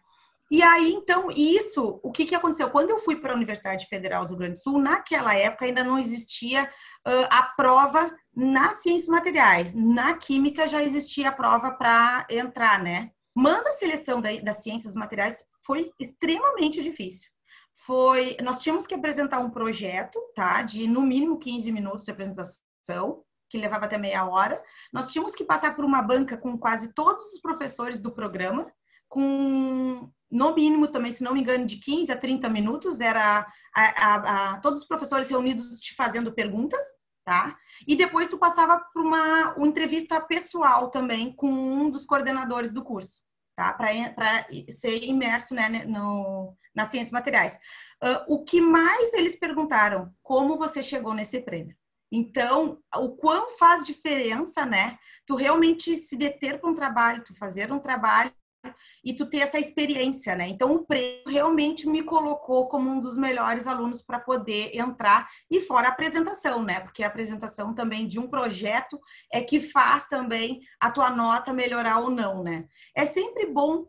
E 0.48 0.62
aí, 0.62 0.92
então, 0.92 1.28
isso, 1.28 1.98
o 2.04 2.12
que, 2.12 2.24
que 2.24 2.34
aconteceu? 2.34 2.70
Quando 2.70 2.90
eu 2.90 3.00
fui 3.00 3.16
para 3.16 3.32
a 3.32 3.34
Universidade 3.34 3.86
Federal 3.86 4.22
do 4.22 4.28
Rio 4.28 4.38
Grande 4.38 4.52
do 4.52 4.62
Sul, 4.62 4.78
naquela 4.78 5.34
época 5.34 5.64
ainda 5.64 5.82
não 5.82 5.98
existia 5.98 6.64
uh, 6.64 7.26
a 7.28 7.42
prova 7.56 8.14
nas 8.34 8.80
ciências 8.80 9.08
materiais. 9.08 9.74
Na 9.74 10.14
química 10.14 10.68
já 10.68 10.80
existia 10.80 11.30
a 11.30 11.32
prova 11.32 11.72
para 11.72 12.24
entrar, 12.30 12.80
né? 12.80 13.10
Mas 13.34 13.66
a 13.66 13.72
seleção 13.72 14.20
da, 14.20 14.34
das 14.36 14.62
ciências 14.62 14.94
materiais 14.94 15.44
foi 15.64 15.90
extremamente 15.98 16.80
difícil. 16.80 17.28
Foi, 17.84 18.36
nós 18.42 18.58
tínhamos 18.58 18.86
que 18.86 18.94
apresentar 18.94 19.38
um 19.38 19.50
projeto, 19.50 20.18
tá? 20.34 20.62
De 20.62 20.86
no 20.86 21.02
mínimo 21.02 21.38
15 21.38 21.70
minutos 21.70 22.04
de 22.04 22.10
apresentação, 22.10 23.22
que 23.48 23.58
levava 23.58 23.84
até 23.84 23.98
meia 23.98 24.26
hora. 24.26 24.62
Nós 24.92 25.08
tínhamos 25.08 25.34
que 25.34 25.44
passar 25.44 25.74
por 25.76 25.84
uma 25.84 26.02
banca 26.02 26.36
com 26.36 26.58
quase 26.58 26.92
todos 26.94 27.24
os 27.32 27.40
professores 27.40 28.00
do 28.00 28.12
programa, 28.12 28.72
com 29.08 30.10
no 30.30 30.54
mínimo 30.54 30.88
também, 30.88 31.12
se 31.12 31.22
não 31.22 31.32
me 31.32 31.40
engano, 31.40 31.64
de 31.64 31.76
15 31.76 32.10
a 32.10 32.16
30 32.16 32.48
minutos, 32.48 33.00
era 33.00 33.46
a, 33.74 33.82
a, 33.82 34.54
a, 34.54 34.60
todos 34.60 34.80
os 34.80 34.86
professores 34.86 35.30
reunidos 35.30 35.80
te 35.80 35.94
fazendo 35.94 36.32
perguntas, 36.32 36.80
tá? 37.24 37.56
E 37.86 37.94
depois 37.94 38.28
tu 38.28 38.36
passava 38.36 38.80
por 38.92 39.02
uma, 39.02 39.54
uma 39.54 39.66
entrevista 39.66 40.20
pessoal 40.20 40.90
também 40.90 41.34
com 41.34 41.48
um 41.48 41.90
dos 41.90 42.04
coordenadores 42.04 42.72
do 42.72 42.82
curso, 42.82 43.22
tá? 43.56 43.72
Para 43.72 44.46
ser 44.70 45.02
imerso 45.02 45.54
né, 45.54 45.84
no, 45.86 46.54
nas 46.74 46.88
ciências 46.88 47.10
materiais. 47.10 47.58
Uh, 48.02 48.34
o 48.34 48.44
que 48.44 48.60
mais 48.60 49.14
eles 49.14 49.34
perguntaram? 49.34 50.12
Como 50.22 50.58
você 50.58 50.82
chegou 50.82 51.14
nesse 51.14 51.40
prêmio? 51.40 51.74
Então, 52.12 52.78
o 52.94 53.16
quão 53.16 53.50
faz 53.58 53.84
diferença, 53.84 54.64
né? 54.64 54.96
Tu 55.26 55.34
realmente 55.34 55.96
se 55.96 56.16
deter 56.16 56.60
para 56.60 56.70
um 56.70 56.74
trabalho, 56.74 57.24
tu 57.24 57.34
fazer 57.36 57.72
um 57.72 57.80
trabalho 57.80 58.32
e 59.04 59.14
tu 59.14 59.26
ter 59.26 59.38
essa 59.38 59.58
experiência, 59.58 60.34
né? 60.34 60.48
Então 60.48 60.74
o 60.74 60.86
prêmio 60.86 61.28
realmente 61.28 61.88
me 61.88 62.02
colocou 62.02 62.68
como 62.68 62.90
um 62.90 63.00
dos 63.00 63.16
melhores 63.16 63.66
alunos 63.66 64.02
para 64.02 64.20
poder 64.20 64.76
entrar 64.76 65.28
e 65.50 65.60
fora 65.60 65.88
a 65.88 65.90
apresentação, 65.90 66.62
né? 66.62 66.80
Porque 66.80 67.02
a 67.02 67.06
apresentação 67.06 67.74
também 67.74 68.06
de 68.06 68.18
um 68.18 68.28
projeto 68.28 69.00
é 69.32 69.40
que 69.40 69.60
faz 69.60 70.08
também 70.08 70.60
a 70.80 70.90
tua 70.90 71.10
nota 71.10 71.52
melhorar 71.52 71.98
ou 71.98 72.10
não, 72.10 72.42
né? 72.42 72.66
É 72.94 73.06
sempre 73.06 73.46
bom 73.46 73.86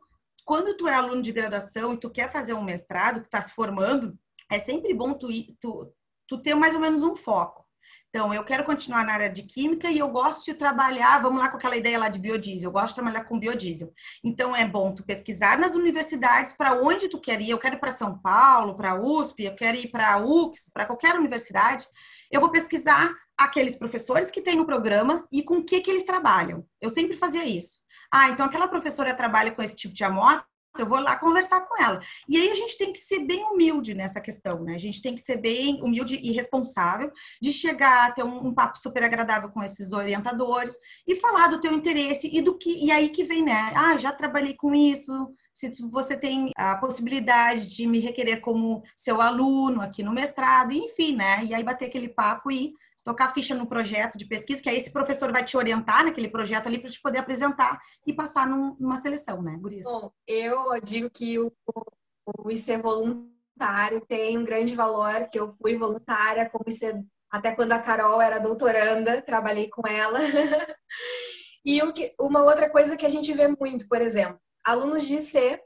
quando 0.47 0.77
tu 0.77 0.87
é 0.87 0.93
aluno 0.93 1.21
de 1.21 1.33
graduação 1.33 1.93
e 1.93 1.99
tu 1.99 2.09
quer 2.09 2.31
fazer 2.31 2.53
um 2.53 2.63
mestrado, 2.63 3.19
que 3.19 3.27
está 3.27 3.41
se 3.41 3.51
formando, 3.53 4.17
é 4.49 4.57
sempre 4.59 4.93
bom 4.93 5.13
tu, 5.13 5.27
tu, 5.59 5.93
tu 6.25 6.37
ter 6.41 6.55
mais 6.55 6.73
ou 6.73 6.79
menos 6.79 7.03
um 7.03 7.17
foco. 7.17 7.66
Então, 8.09 8.33
eu 8.33 8.43
quero 8.43 8.63
continuar 8.63 9.05
na 9.05 9.13
área 9.13 9.29
de 9.29 9.43
química 9.43 9.91
e 9.91 9.99
eu 9.99 10.07
gosto 10.09 10.45
de 10.45 10.53
trabalhar, 10.53 11.21
vamos 11.21 11.41
lá 11.41 11.49
com 11.49 11.57
aquela 11.57 11.75
ideia 11.75 11.99
lá 11.99 12.07
de 12.07 12.19
biodiesel, 12.19 12.69
eu 12.69 12.71
gosto 12.71 12.89
de 12.89 13.01
trabalhar 13.01 13.25
com 13.25 13.37
biodiesel. 13.37 13.93
Então, 14.23 14.55
é 14.55 14.65
bom 14.65 14.95
tu 14.95 15.03
pesquisar 15.03 15.59
nas 15.59 15.75
universidades 15.75 16.53
para 16.53 16.81
onde 16.81 17.09
tu 17.09 17.19
quer 17.19 17.41
ir. 17.41 17.49
Eu 17.49 17.59
quero 17.59 17.75
ir 17.75 17.79
para 17.79 17.91
São 17.91 18.17
Paulo, 18.17 18.75
para 18.75 18.91
a 18.91 18.99
USP, 18.99 19.43
eu 19.43 19.55
quero 19.55 19.77
ir 19.77 19.89
para 19.89 20.13
a 20.13 20.17
UX, 20.17 20.71
para 20.73 20.85
qualquer 20.85 21.15
universidade. 21.15 21.85
Eu 22.31 22.39
vou 22.39 22.49
pesquisar 22.49 23.13
aqueles 23.37 23.75
professores 23.75 24.31
que 24.31 24.41
tem 24.41 24.55
no 24.55 24.65
programa 24.65 25.27
e 25.31 25.43
com 25.43 25.57
o 25.57 25.63
que, 25.63 25.81
que 25.81 25.91
eles 25.91 26.03
trabalham. 26.03 26.65
Eu 26.81 26.89
sempre 26.89 27.15
fazia 27.15 27.45
isso. 27.45 27.79
Ah, 28.11 28.29
então 28.29 28.45
aquela 28.45 28.67
professora 28.67 29.13
trabalha 29.13 29.51
com 29.51 29.61
esse 29.61 29.75
tipo 29.75 29.93
de 29.93 30.03
amostra, 30.03 30.45
eu 30.81 30.87
vou 30.87 30.99
lá 30.99 31.15
conversar 31.15 31.61
com 31.61 31.81
ela. 31.81 31.99
E 32.27 32.37
aí 32.37 32.49
a 32.49 32.55
gente 32.55 32.77
tem 32.77 32.91
que 32.91 32.99
ser 32.99 33.19
bem 33.19 33.43
humilde 33.43 33.93
nessa 33.93 34.19
questão, 34.21 34.63
né? 34.63 34.75
A 34.75 34.79
gente 34.79 35.01
tem 35.01 35.15
que 35.15 35.21
ser 35.21 35.37
bem 35.37 35.81
humilde 35.81 36.15
e 36.15 36.31
responsável 36.31 37.11
de 37.41 37.51
chegar 37.51 38.07
a 38.07 38.11
ter 38.11 38.23
um, 38.23 38.47
um, 38.47 38.53
papo 38.53 38.77
super 38.77 39.03
agradável 39.03 39.49
com 39.49 39.63
esses 39.63 39.91
orientadores 39.91 40.75
e 41.07 41.15
falar 41.15 41.47
do 41.47 41.59
teu 41.59 41.73
interesse 41.73 42.29
e 42.31 42.41
do 42.41 42.57
que 42.57 42.77
e 42.83 42.91
aí 42.91 43.09
que 43.09 43.23
vem, 43.23 43.43
né? 43.43 43.71
Ah, 43.75 43.97
já 43.97 44.11
trabalhei 44.11 44.55
com 44.55 44.73
isso. 44.73 45.29
Se 45.53 45.71
você 45.89 46.15
tem 46.15 46.51
a 46.55 46.75
possibilidade 46.75 47.75
de 47.75 47.87
me 47.87 47.99
requerer 47.99 48.41
como 48.41 48.83
seu 48.95 49.21
aluno 49.21 49.81
aqui 49.81 50.03
no 50.03 50.13
mestrado, 50.13 50.71
enfim, 50.71 51.15
né? 51.15 51.43
E 51.43 51.53
aí 51.53 51.63
bater 51.63 51.85
aquele 51.85 52.09
papo 52.09 52.51
e 52.51 52.73
tocar 53.07 53.33
ficha 53.33 53.55
no 53.55 53.65
projeto 53.65 54.17
de 54.17 54.25
pesquisa, 54.25 54.61
que 54.61 54.67
aí 54.67 54.75
esse 54.75 54.91
professor 54.91 55.31
vai 55.31 55.41
te 55.41 55.55
orientar 55.55 56.03
naquele 56.03 56.27
projeto 56.27 56.67
ali 56.67 56.77
para 56.77 56.89
te 56.89 57.01
poder 57.01 57.19
apresentar 57.19 57.79
e 58.05 58.11
passar 58.11 58.45
num, 58.45 58.75
numa 58.77 58.97
seleção, 58.97 59.41
né, 59.41 59.55
Gurias? 59.57 59.85
Bom, 59.85 60.11
eu 60.27 60.81
digo 60.83 61.09
que 61.09 61.39
o, 61.39 61.49
o 62.37 62.51
IC 62.51 62.75
voluntário 62.79 64.01
tem 64.05 64.37
um 64.37 64.43
grande 64.43 64.75
valor, 64.75 65.29
que 65.31 65.39
eu 65.39 65.55
fui 65.61 65.77
voluntária 65.77 66.49
como 66.49 66.65
IC, 66.67 67.01
até 67.31 67.55
quando 67.55 67.71
a 67.71 67.79
Carol 67.79 68.21
era 68.21 68.39
doutoranda, 68.39 69.21
trabalhei 69.21 69.69
com 69.69 69.87
ela. 69.87 70.19
e 71.63 71.79
que, 71.93 72.13
uma 72.19 72.43
outra 72.43 72.69
coisa 72.69 72.97
que 72.97 73.05
a 73.05 73.09
gente 73.09 73.31
vê 73.31 73.47
muito, 73.47 73.87
por 73.87 74.01
exemplo, 74.01 74.37
alunos 74.65 75.07
de 75.07 75.15
IC 75.15 75.61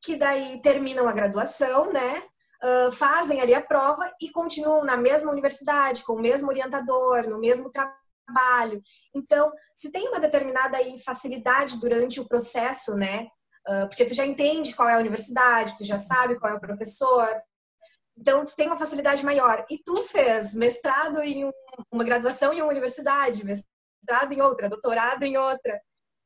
que 0.00 0.16
daí 0.16 0.62
terminam 0.62 1.06
a 1.06 1.12
graduação, 1.12 1.92
né? 1.92 2.22
Uh, 2.62 2.92
fazem 2.92 3.40
ali 3.40 3.54
a 3.54 3.62
prova 3.62 4.10
e 4.20 4.30
continuam 4.30 4.84
na 4.84 4.96
mesma 4.96 5.30
universidade, 5.30 6.04
com 6.04 6.14
o 6.14 6.20
mesmo 6.20 6.48
orientador, 6.48 7.28
no 7.28 7.38
mesmo 7.38 7.70
trabalho. 7.70 8.82
Então, 9.14 9.52
se 9.74 9.90
tem 9.90 10.08
uma 10.08 10.20
determinada 10.20 10.76
aí 10.76 10.98
facilidade 10.98 11.78
durante 11.78 12.20
o 12.20 12.28
processo, 12.28 12.96
né? 12.96 13.28
Uh, 13.68 13.88
porque 13.88 14.04
tu 14.04 14.14
já 14.14 14.24
entende 14.24 14.74
qual 14.74 14.88
é 14.88 14.94
a 14.94 14.98
universidade, 14.98 15.76
tu 15.76 15.84
já 15.84 15.98
sabe 15.98 16.38
qual 16.38 16.52
é 16.52 16.56
o 16.56 16.60
professor, 16.60 17.28
então, 18.20 18.44
tu 18.44 18.56
tem 18.56 18.66
uma 18.66 18.76
facilidade 18.76 19.24
maior. 19.24 19.64
E 19.70 19.78
tu 19.78 19.96
fez 20.08 20.54
mestrado 20.54 21.22
em 21.22 21.44
um, 21.44 21.52
uma 21.90 22.02
graduação 22.02 22.52
em 22.52 22.60
uma 22.60 22.70
universidade, 22.70 23.44
mestrado 23.44 24.32
em 24.32 24.42
outra, 24.42 24.68
doutorado 24.68 25.22
em 25.22 25.36
outra. 25.36 25.80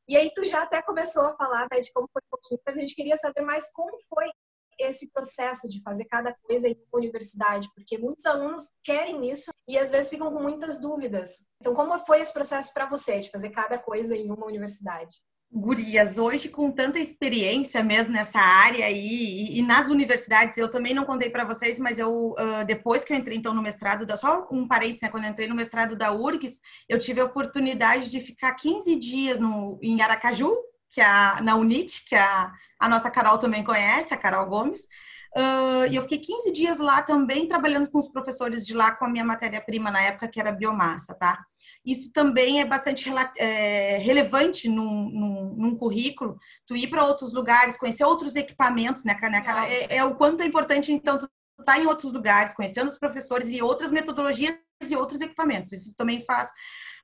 E 0.08 0.16
aí 0.16 0.32
tu 0.34 0.44
já 0.44 0.62
até 0.62 0.80
começou 0.82 1.26
a 1.26 1.34
falar 1.34 1.68
né, 1.70 1.80
de 1.80 1.92
como 1.92 2.08
foi 2.10 2.22
um 2.24 2.30
pouquinho, 2.30 2.60
mas 2.66 2.78
a 2.78 2.80
gente 2.80 2.94
queria 2.94 3.16
saber 3.16 3.42
mais 3.42 3.70
como 3.72 3.96
foi 4.08 4.30
esse 4.78 5.10
processo 5.10 5.68
de 5.68 5.82
fazer 5.82 6.04
cada 6.06 6.34
coisa 6.42 6.68
em 6.68 6.74
uma 6.92 6.98
universidade, 7.00 7.68
porque 7.74 7.98
muitos 7.98 8.26
alunos 8.26 8.70
querem 8.82 9.30
isso 9.30 9.50
e 9.68 9.78
às 9.78 9.90
vezes 9.90 10.10
ficam 10.10 10.32
com 10.32 10.42
muitas 10.42 10.80
dúvidas. 10.80 11.46
Então, 11.60 11.74
como 11.74 11.98
foi 12.00 12.20
esse 12.20 12.32
processo 12.32 12.72
para 12.72 12.88
você 12.88 13.20
de 13.20 13.30
fazer 13.30 13.50
cada 13.50 13.78
coisa 13.78 14.16
em 14.16 14.30
uma 14.30 14.46
universidade? 14.46 15.16
Gurias, 15.54 16.16
hoje 16.16 16.48
com 16.48 16.70
tanta 16.70 16.98
experiência 16.98 17.84
mesmo 17.84 18.14
nessa 18.14 18.38
área 18.38 18.86
aí, 18.86 18.96
e, 18.96 19.58
e 19.58 19.62
nas 19.62 19.90
universidades, 19.90 20.56
eu 20.56 20.70
também 20.70 20.94
não 20.94 21.04
contei 21.04 21.28
para 21.28 21.44
vocês, 21.44 21.78
mas 21.78 21.98
eu, 21.98 22.30
uh, 22.30 22.64
depois 22.66 23.04
que 23.04 23.12
eu 23.12 23.18
entrei 23.18 23.36
então 23.36 23.52
no 23.52 23.60
mestrado, 23.60 24.06
da, 24.06 24.16
só 24.16 24.48
um 24.50 24.66
parênteses, 24.66 25.02
né, 25.02 25.10
quando 25.10 25.24
eu 25.24 25.30
entrei 25.30 25.46
no 25.46 25.54
mestrado 25.54 25.94
da 25.94 26.10
URGS, 26.10 26.58
eu 26.88 26.98
tive 26.98 27.20
a 27.20 27.26
oportunidade 27.26 28.10
de 28.10 28.18
ficar 28.18 28.54
15 28.54 28.96
dias 28.96 29.38
no, 29.38 29.78
em 29.82 30.00
Aracaju, 30.00 30.56
que 30.92 31.00
a, 31.00 31.40
na 31.40 31.56
UNIT, 31.56 32.04
que 32.04 32.14
a, 32.14 32.52
a 32.78 32.88
nossa 32.88 33.10
Carol 33.10 33.38
também 33.38 33.64
conhece, 33.64 34.12
a 34.12 34.16
Carol 34.16 34.46
Gomes. 34.46 34.86
Uh, 35.34 35.88
e 35.90 35.96
eu 35.96 36.02
fiquei 36.02 36.18
15 36.18 36.52
dias 36.52 36.78
lá 36.78 37.00
também 37.00 37.48
trabalhando 37.48 37.90
com 37.90 37.98
os 37.98 38.06
professores 38.06 38.66
de 38.66 38.74
lá 38.74 38.92
com 38.92 39.06
a 39.06 39.08
minha 39.08 39.24
matéria-prima 39.24 39.90
na 39.90 40.02
época, 40.02 40.28
que 40.28 40.38
era 40.38 40.52
biomassa, 40.52 41.14
tá? 41.14 41.42
Isso 41.82 42.12
também 42.12 42.60
é 42.60 42.66
bastante 42.66 43.10
é, 43.38 43.96
relevante 43.96 44.68
num, 44.68 45.08
num, 45.08 45.54
num, 45.56 45.76
currículo, 45.76 46.38
tu 46.66 46.76
ir 46.76 46.88
para 46.88 47.06
outros 47.06 47.32
lugares, 47.32 47.78
conhecer 47.78 48.04
outros 48.04 48.36
equipamentos, 48.36 49.04
né, 49.04 49.16
né 49.22 49.40
cara? 49.40 49.66
É, 49.66 49.96
é, 49.96 50.04
o 50.04 50.14
quanto 50.16 50.42
é 50.42 50.46
importante, 50.46 50.92
então, 50.92 51.16
tu 51.16 51.24
estar 51.58 51.76
tá 51.76 51.78
em 51.78 51.86
outros 51.86 52.12
lugares, 52.12 52.54
conhecendo 52.54 52.88
os 52.88 52.98
professores 52.98 53.48
e 53.48 53.62
outras 53.62 53.90
metodologias 53.90 54.58
e 54.86 54.94
outros 54.94 55.22
equipamentos. 55.22 55.72
Isso 55.72 55.94
também 55.96 56.20
faz 56.20 56.50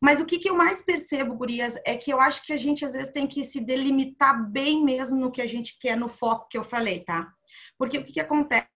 mas 0.01 0.21
o 0.21 0.27
que, 0.27 0.39
que 0.39 0.49
eu 0.49 0.55
mais 0.55 0.81
percebo, 0.81 1.35
Gurias, 1.35 1.77
é 1.85 1.97
que 1.97 2.13
eu 2.13 2.21
acho 2.21 2.45
que 2.45 2.53
a 2.53 2.57
gente 2.57 2.85
às 2.85 2.93
vezes 2.93 3.13
tem 3.13 3.27
que 3.27 3.43
se 3.43 3.61
delimitar 3.61 4.49
bem 4.51 4.85
mesmo 4.85 5.19
no 5.19 5.31
que 5.31 5.43
a 5.43 5.47
gente 5.47 5.77
quer, 5.81 5.97
no 5.97 6.09
foco 6.09 6.49
que 6.49 6.57
eu 6.57 6.63
falei, 6.63 7.05
tá? 7.05 7.33
Porque 7.77 7.99
o 7.99 8.05
que, 8.05 8.13
que 8.13 8.21
acontece? 8.21 8.69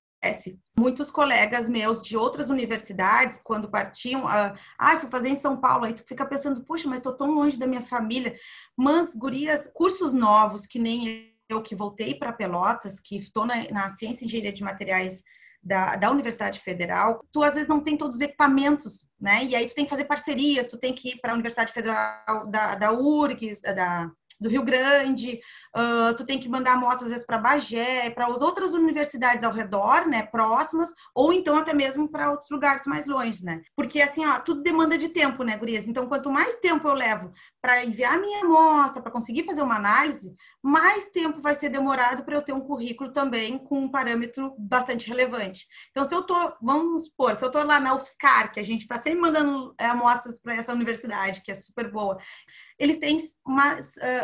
Muitos 0.78 1.10
colegas 1.10 1.68
meus 1.68 2.00
de 2.02 2.16
outras 2.16 2.48
universidades, 2.48 3.40
quando 3.42 3.70
partiam, 3.70 4.26
ah, 4.26 4.54
ah, 4.78 4.96
fui 4.96 5.10
fazer 5.10 5.28
em 5.28 5.36
São 5.36 5.60
Paulo, 5.60 5.84
aí 5.84 5.94
tu 5.94 6.04
fica 6.06 6.26
pensando, 6.26 6.64
puxa, 6.64 6.88
mas 6.88 7.00
estou 7.00 7.16
tão 7.16 7.30
longe 7.32 7.58
da 7.58 7.66
minha 7.66 7.82
família. 7.82 8.34
Mas, 8.76 9.14
gurias, 9.14 9.70
cursos 9.74 10.12
novos, 10.12 10.66
que 10.66 10.78
nem 10.78 11.32
eu 11.48 11.62
que 11.62 11.74
voltei 11.74 12.14
para 12.14 12.32
Pelotas, 12.32 12.98
que 12.98 13.16
estou 13.16 13.44
na, 13.46 13.68
na 13.70 13.88
Ciência 13.88 14.24
e 14.24 14.26
Engenharia 14.26 14.52
de 14.52 14.62
Materiais 14.62 15.22
da, 15.62 15.94
da 15.96 16.10
Universidade 16.10 16.58
Federal, 16.58 17.24
tu 17.30 17.42
às 17.42 17.54
vezes 17.54 17.68
não 17.68 17.80
tem 17.80 17.96
todos 17.96 18.16
os 18.16 18.20
equipamentos, 18.20 19.08
né? 19.20 19.44
E 19.44 19.54
aí 19.54 19.66
tu 19.66 19.74
tem 19.74 19.84
que 19.84 19.90
fazer 19.90 20.04
parcerias, 20.04 20.66
tu 20.66 20.76
tem 20.76 20.92
que 20.92 21.10
ir 21.10 21.20
para 21.20 21.30
a 21.30 21.34
Universidade 21.34 21.72
Federal 21.72 22.46
da, 22.48 22.74
da 22.74 22.92
URGS, 22.92 23.60
da, 23.62 24.10
do 24.42 24.48
Rio 24.48 24.62
Grande, 24.62 25.40
uh, 25.76 26.14
tu 26.16 26.26
tem 26.26 26.38
que 26.38 26.48
mandar 26.48 26.72
amostras 26.72 27.04
às 27.04 27.10
vezes 27.10 27.26
para 27.26 27.38
Bagé, 27.38 28.10
para 28.10 28.26
as 28.26 28.42
outras 28.42 28.74
universidades 28.74 29.44
ao 29.44 29.52
redor, 29.52 30.06
né, 30.06 30.22
próximas, 30.22 30.92
ou 31.14 31.32
então 31.32 31.56
até 31.56 31.72
mesmo 31.72 32.10
para 32.10 32.30
outros 32.30 32.50
lugares 32.50 32.86
mais 32.86 33.06
longe, 33.06 33.44
né? 33.44 33.62
Porque 33.76 34.00
assim, 34.00 34.26
ó, 34.26 34.38
tudo 34.40 34.62
demanda 34.62 34.98
de 34.98 35.08
tempo, 35.08 35.42
né, 35.42 35.56
gurias? 35.56 35.86
Então, 35.86 36.06
quanto 36.06 36.30
mais 36.30 36.56
tempo 36.56 36.86
eu 36.88 36.94
levo 36.94 37.32
para 37.60 37.84
enviar 37.84 38.20
minha 38.20 38.44
amostra, 38.44 39.00
para 39.00 39.12
conseguir 39.12 39.44
fazer 39.44 39.62
uma 39.62 39.76
análise, 39.76 40.34
mais 40.62 41.08
tempo 41.10 41.40
vai 41.40 41.54
ser 41.54 41.68
demorado 41.68 42.24
para 42.24 42.34
eu 42.34 42.42
ter 42.42 42.52
um 42.52 42.60
currículo 42.60 43.12
também 43.12 43.58
com 43.58 43.78
um 43.78 43.88
parâmetro 43.88 44.54
bastante 44.58 45.08
relevante. 45.08 45.66
Então, 45.90 46.04
se 46.04 46.14
eu 46.14 46.22
tô, 46.22 46.34
vamos 46.60 47.04
supor, 47.04 47.36
se 47.36 47.44
eu 47.44 47.50
tô 47.50 47.62
lá 47.62 47.78
na 47.78 47.94
UFSCar, 47.94 48.52
que 48.52 48.60
a 48.60 48.64
gente 48.64 48.82
está 48.82 48.98
sempre 48.98 49.20
mandando 49.20 49.74
é, 49.78 49.86
amostras 49.86 50.40
para 50.40 50.54
essa 50.54 50.72
universidade, 50.72 51.42
que 51.42 51.50
é 51.50 51.54
super 51.54 51.90
boa, 51.90 52.18
eles 52.82 52.98
têm 52.98 53.16
uma, 53.46 53.78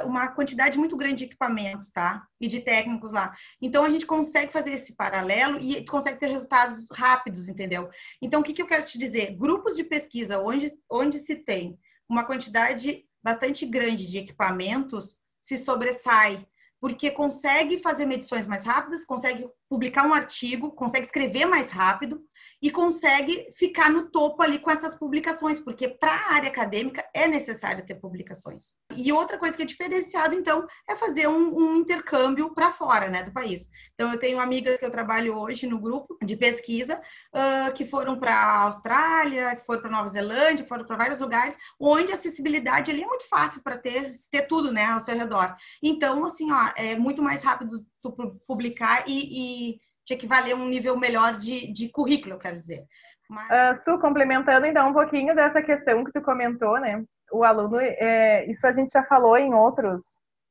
uma 0.04 0.28
quantidade 0.32 0.76
muito 0.76 0.96
grande 0.96 1.18
de 1.18 1.24
equipamentos, 1.26 1.90
tá? 1.90 2.26
E 2.40 2.48
de 2.48 2.58
técnicos 2.58 3.12
lá. 3.12 3.32
Então, 3.62 3.84
a 3.84 3.88
gente 3.88 4.04
consegue 4.04 4.52
fazer 4.52 4.72
esse 4.72 4.96
paralelo 4.96 5.60
e 5.60 5.86
consegue 5.86 6.18
ter 6.18 6.26
resultados 6.26 6.84
rápidos, 6.92 7.48
entendeu? 7.48 7.88
Então, 8.20 8.40
o 8.40 8.42
que, 8.42 8.52
que 8.52 8.60
eu 8.60 8.66
quero 8.66 8.84
te 8.84 8.98
dizer? 8.98 9.36
Grupos 9.36 9.76
de 9.76 9.84
pesquisa 9.84 10.40
onde, 10.40 10.76
onde 10.90 11.20
se 11.20 11.36
tem 11.36 11.78
uma 12.08 12.24
quantidade 12.24 13.04
bastante 13.22 13.64
grande 13.64 14.08
de 14.08 14.18
equipamentos 14.18 15.20
se 15.40 15.56
sobressai, 15.56 16.44
porque 16.80 17.12
consegue 17.12 17.78
fazer 17.78 18.06
medições 18.06 18.44
mais 18.44 18.64
rápidas, 18.64 19.04
consegue 19.04 19.48
publicar 19.68 20.06
um 20.06 20.14
artigo, 20.14 20.72
consegue 20.72 21.04
escrever 21.04 21.44
mais 21.44 21.70
rápido 21.70 22.22
e 22.60 22.70
consegue 22.70 23.52
ficar 23.54 23.90
no 23.90 24.10
topo 24.10 24.42
ali 24.42 24.58
com 24.58 24.70
essas 24.70 24.94
publicações, 24.94 25.60
porque 25.60 25.88
para 25.88 26.12
a 26.12 26.34
área 26.34 26.48
acadêmica 26.48 27.04
é 27.14 27.26
necessário 27.26 27.86
ter 27.86 27.94
publicações. 27.94 28.74
E 28.96 29.12
outra 29.12 29.38
coisa 29.38 29.56
que 29.56 29.62
é 29.62 29.66
diferenciado, 29.66 30.34
então, 30.34 30.66
é 30.88 30.96
fazer 30.96 31.28
um, 31.28 31.56
um 31.56 31.76
intercâmbio 31.76 32.52
para 32.54 32.72
fora 32.72 33.08
né, 33.08 33.22
do 33.22 33.32
país. 33.32 33.68
Então, 33.94 34.12
eu 34.12 34.18
tenho 34.18 34.40
amigas 34.40 34.78
que 34.80 34.84
eu 34.84 34.90
trabalho 34.90 35.36
hoje 35.36 35.66
no 35.66 35.78
grupo 35.78 36.18
de 36.24 36.36
pesquisa 36.36 37.00
uh, 37.32 37.72
que 37.74 37.84
foram 37.84 38.18
para 38.18 38.34
a 38.34 38.62
Austrália, 38.62 39.54
que 39.54 39.64
foram 39.64 39.80
para 39.80 39.90
Nova 39.90 40.08
Zelândia, 40.08 40.66
foram 40.66 40.84
para 40.84 40.96
vários 40.96 41.20
lugares, 41.20 41.56
onde 41.78 42.10
a 42.10 42.14
acessibilidade 42.14 42.90
ali 42.90 43.02
é 43.02 43.06
muito 43.06 43.28
fácil 43.28 43.62
para 43.62 43.78
ter, 43.78 44.12
ter 44.30 44.42
tudo 44.42 44.72
né, 44.72 44.86
ao 44.86 45.00
seu 45.00 45.16
redor. 45.16 45.54
Então, 45.82 46.24
assim, 46.24 46.50
ó, 46.50 46.72
é 46.76 46.96
muito 46.96 47.22
mais 47.22 47.42
rápido 47.42 47.86
tu 48.02 48.12
publicar 48.46 49.04
e, 49.06 49.72
e 49.72 49.80
te 50.04 50.14
equivaler 50.14 50.54
a 50.54 50.56
um 50.56 50.66
nível 50.66 50.96
melhor 50.96 51.36
de, 51.36 51.72
de 51.72 51.90
currículo, 51.90 52.34
eu 52.34 52.38
quero 52.38 52.58
dizer. 52.58 52.84
Mas... 53.28 53.78
Uh, 53.78 53.84
Su, 53.84 53.98
complementando 53.98 54.66
então 54.66 54.88
um 54.88 54.94
pouquinho 54.94 55.34
dessa 55.34 55.62
questão 55.62 56.02
que 56.04 56.12
tu 56.12 56.22
comentou, 56.22 56.80
né? 56.80 57.04
O 57.30 57.44
aluno, 57.44 57.78
é, 57.78 58.46
isso 58.46 58.66
a 58.66 58.72
gente 58.72 58.90
já 58.90 59.04
falou 59.04 59.36
em 59.36 59.52
outros 59.52 60.02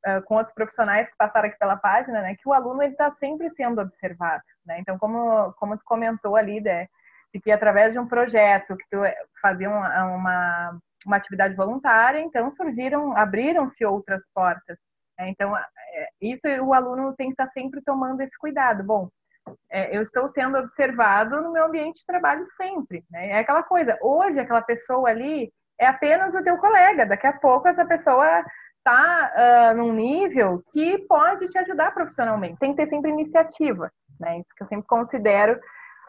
uh, 0.05 0.21
com 0.23 0.35
outros 0.35 0.53
profissionais 0.53 1.09
que 1.09 1.17
passaram 1.17 1.49
aqui 1.49 1.57
pela 1.57 1.75
página, 1.75 2.21
né, 2.21 2.35
que 2.35 2.47
o 2.47 2.53
aluno 2.53 2.83
está 2.83 3.11
sempre 3.15 3.49
sendo 3.55 3.81
observado. 3.81 4.43
Né? 4.65 4.79
Então, 4.79 4.97
como, 4.97 5.53
como 5.53 5.77
tu 5.77 5.83
comentou 5.85 6.35
ali, 6.35 6.61
né, 6.61 6.87
de 7.33 7.39
que 7.39 7.51
através 7.51 7.93
de 7.93 7.99
um 7.99 8.07
projeto 8.07 8.77
que 8.77 8.85
tu 8.89 8.99
fazia 9.41 9.69
uma, 9.69 10.05
uma, 10.05 10.79
uma 11.05 11.15
atividade 11.17 11.55
voluntária, 11.55 12.19
então 12.19 12.49
surgiram, 12.49 13.15
abriram-se 13.17 13.85
outras 13.85 14.21
portas. 14.33 14.77
Né? 15.17 15.29
Então, 15.29 15.55
é, 15.57 15.63
isso 16.21 16.47
o 16.63 16.73
aluno 16.73 17.13
tem 17.15 17.27
que 17.27 17.33
estar 17.33 17.51
sempre 17.51 17.81
tomando 17.81 18.21
esse 18.21 18.37
cuidado. 18.37 18.83
Bom, 18.83 19.09
é, 19.71 19.95
eu 19.95 20.01
estou 20.01 20.27
sendo 20.27 20.57
observado 20.57 21.41
no 21.41 21.51
meu 21.51 21.65
ambiente 21.65 21.99
de 21.99 22.05
trabalho 22.05 22.43
sempre. 22.55 23.03
Né? 23.09 23.29
É 23.29 23.39
aquela 23.39 23.63
coisa, 23.63 23.97
hoje 24.01 24.39
aquela 24.39 24.61
pessoa 24.61 25.09
ali 25.09 25.51
é 25.79 25.85
apenas 25.85 26.33
o 26.33 26.43
teu 26.43 26.57
colega, 26.57 27.05
daqui 27.05 27.27
a 27.27 27.33
pouco 27.33 27.67
essa 27.67 27.85
pessoa 27.85 28.43
está 28.79 29.31
uh, 29.35 29.71
ah, 29.71 29.73
num 29.73 29.93
nível 29.93 30.63
que 30.71 30.97
pode 31.07 31.47
te 31.49 31.57
ajudar 31.57 31.93
profissionalmente. 31.93 32.57
Tem 32.57 32.73
que 32.73 32.83
ter 32.83 32.89
sempre 32.89 33.11
iniciativa, 33.11 33.91
né? 34.19 34.39
Isso 34.39 34.55
que 34.55 34.63
eu 34.63 34.67
sempre 34.67 34.87
considero 34.87 35.59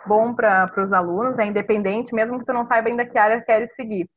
bom 0.06 0.32
para 0.32 0.72
os 0.78 0.92
alunos, 0.92 1.38
é 1.38 1.44
independente, 1.44 2.14
mesmo 2.14 2.38
que 2.38 2.46
tu 2.46 2.52
não 2.52 2.66
saiba 2.66 2.88
ainda 2.88 3.04
que 3.04 3.18
área 3.18 3.42
queres 3.42 3.74
seguir. 3.74 4.08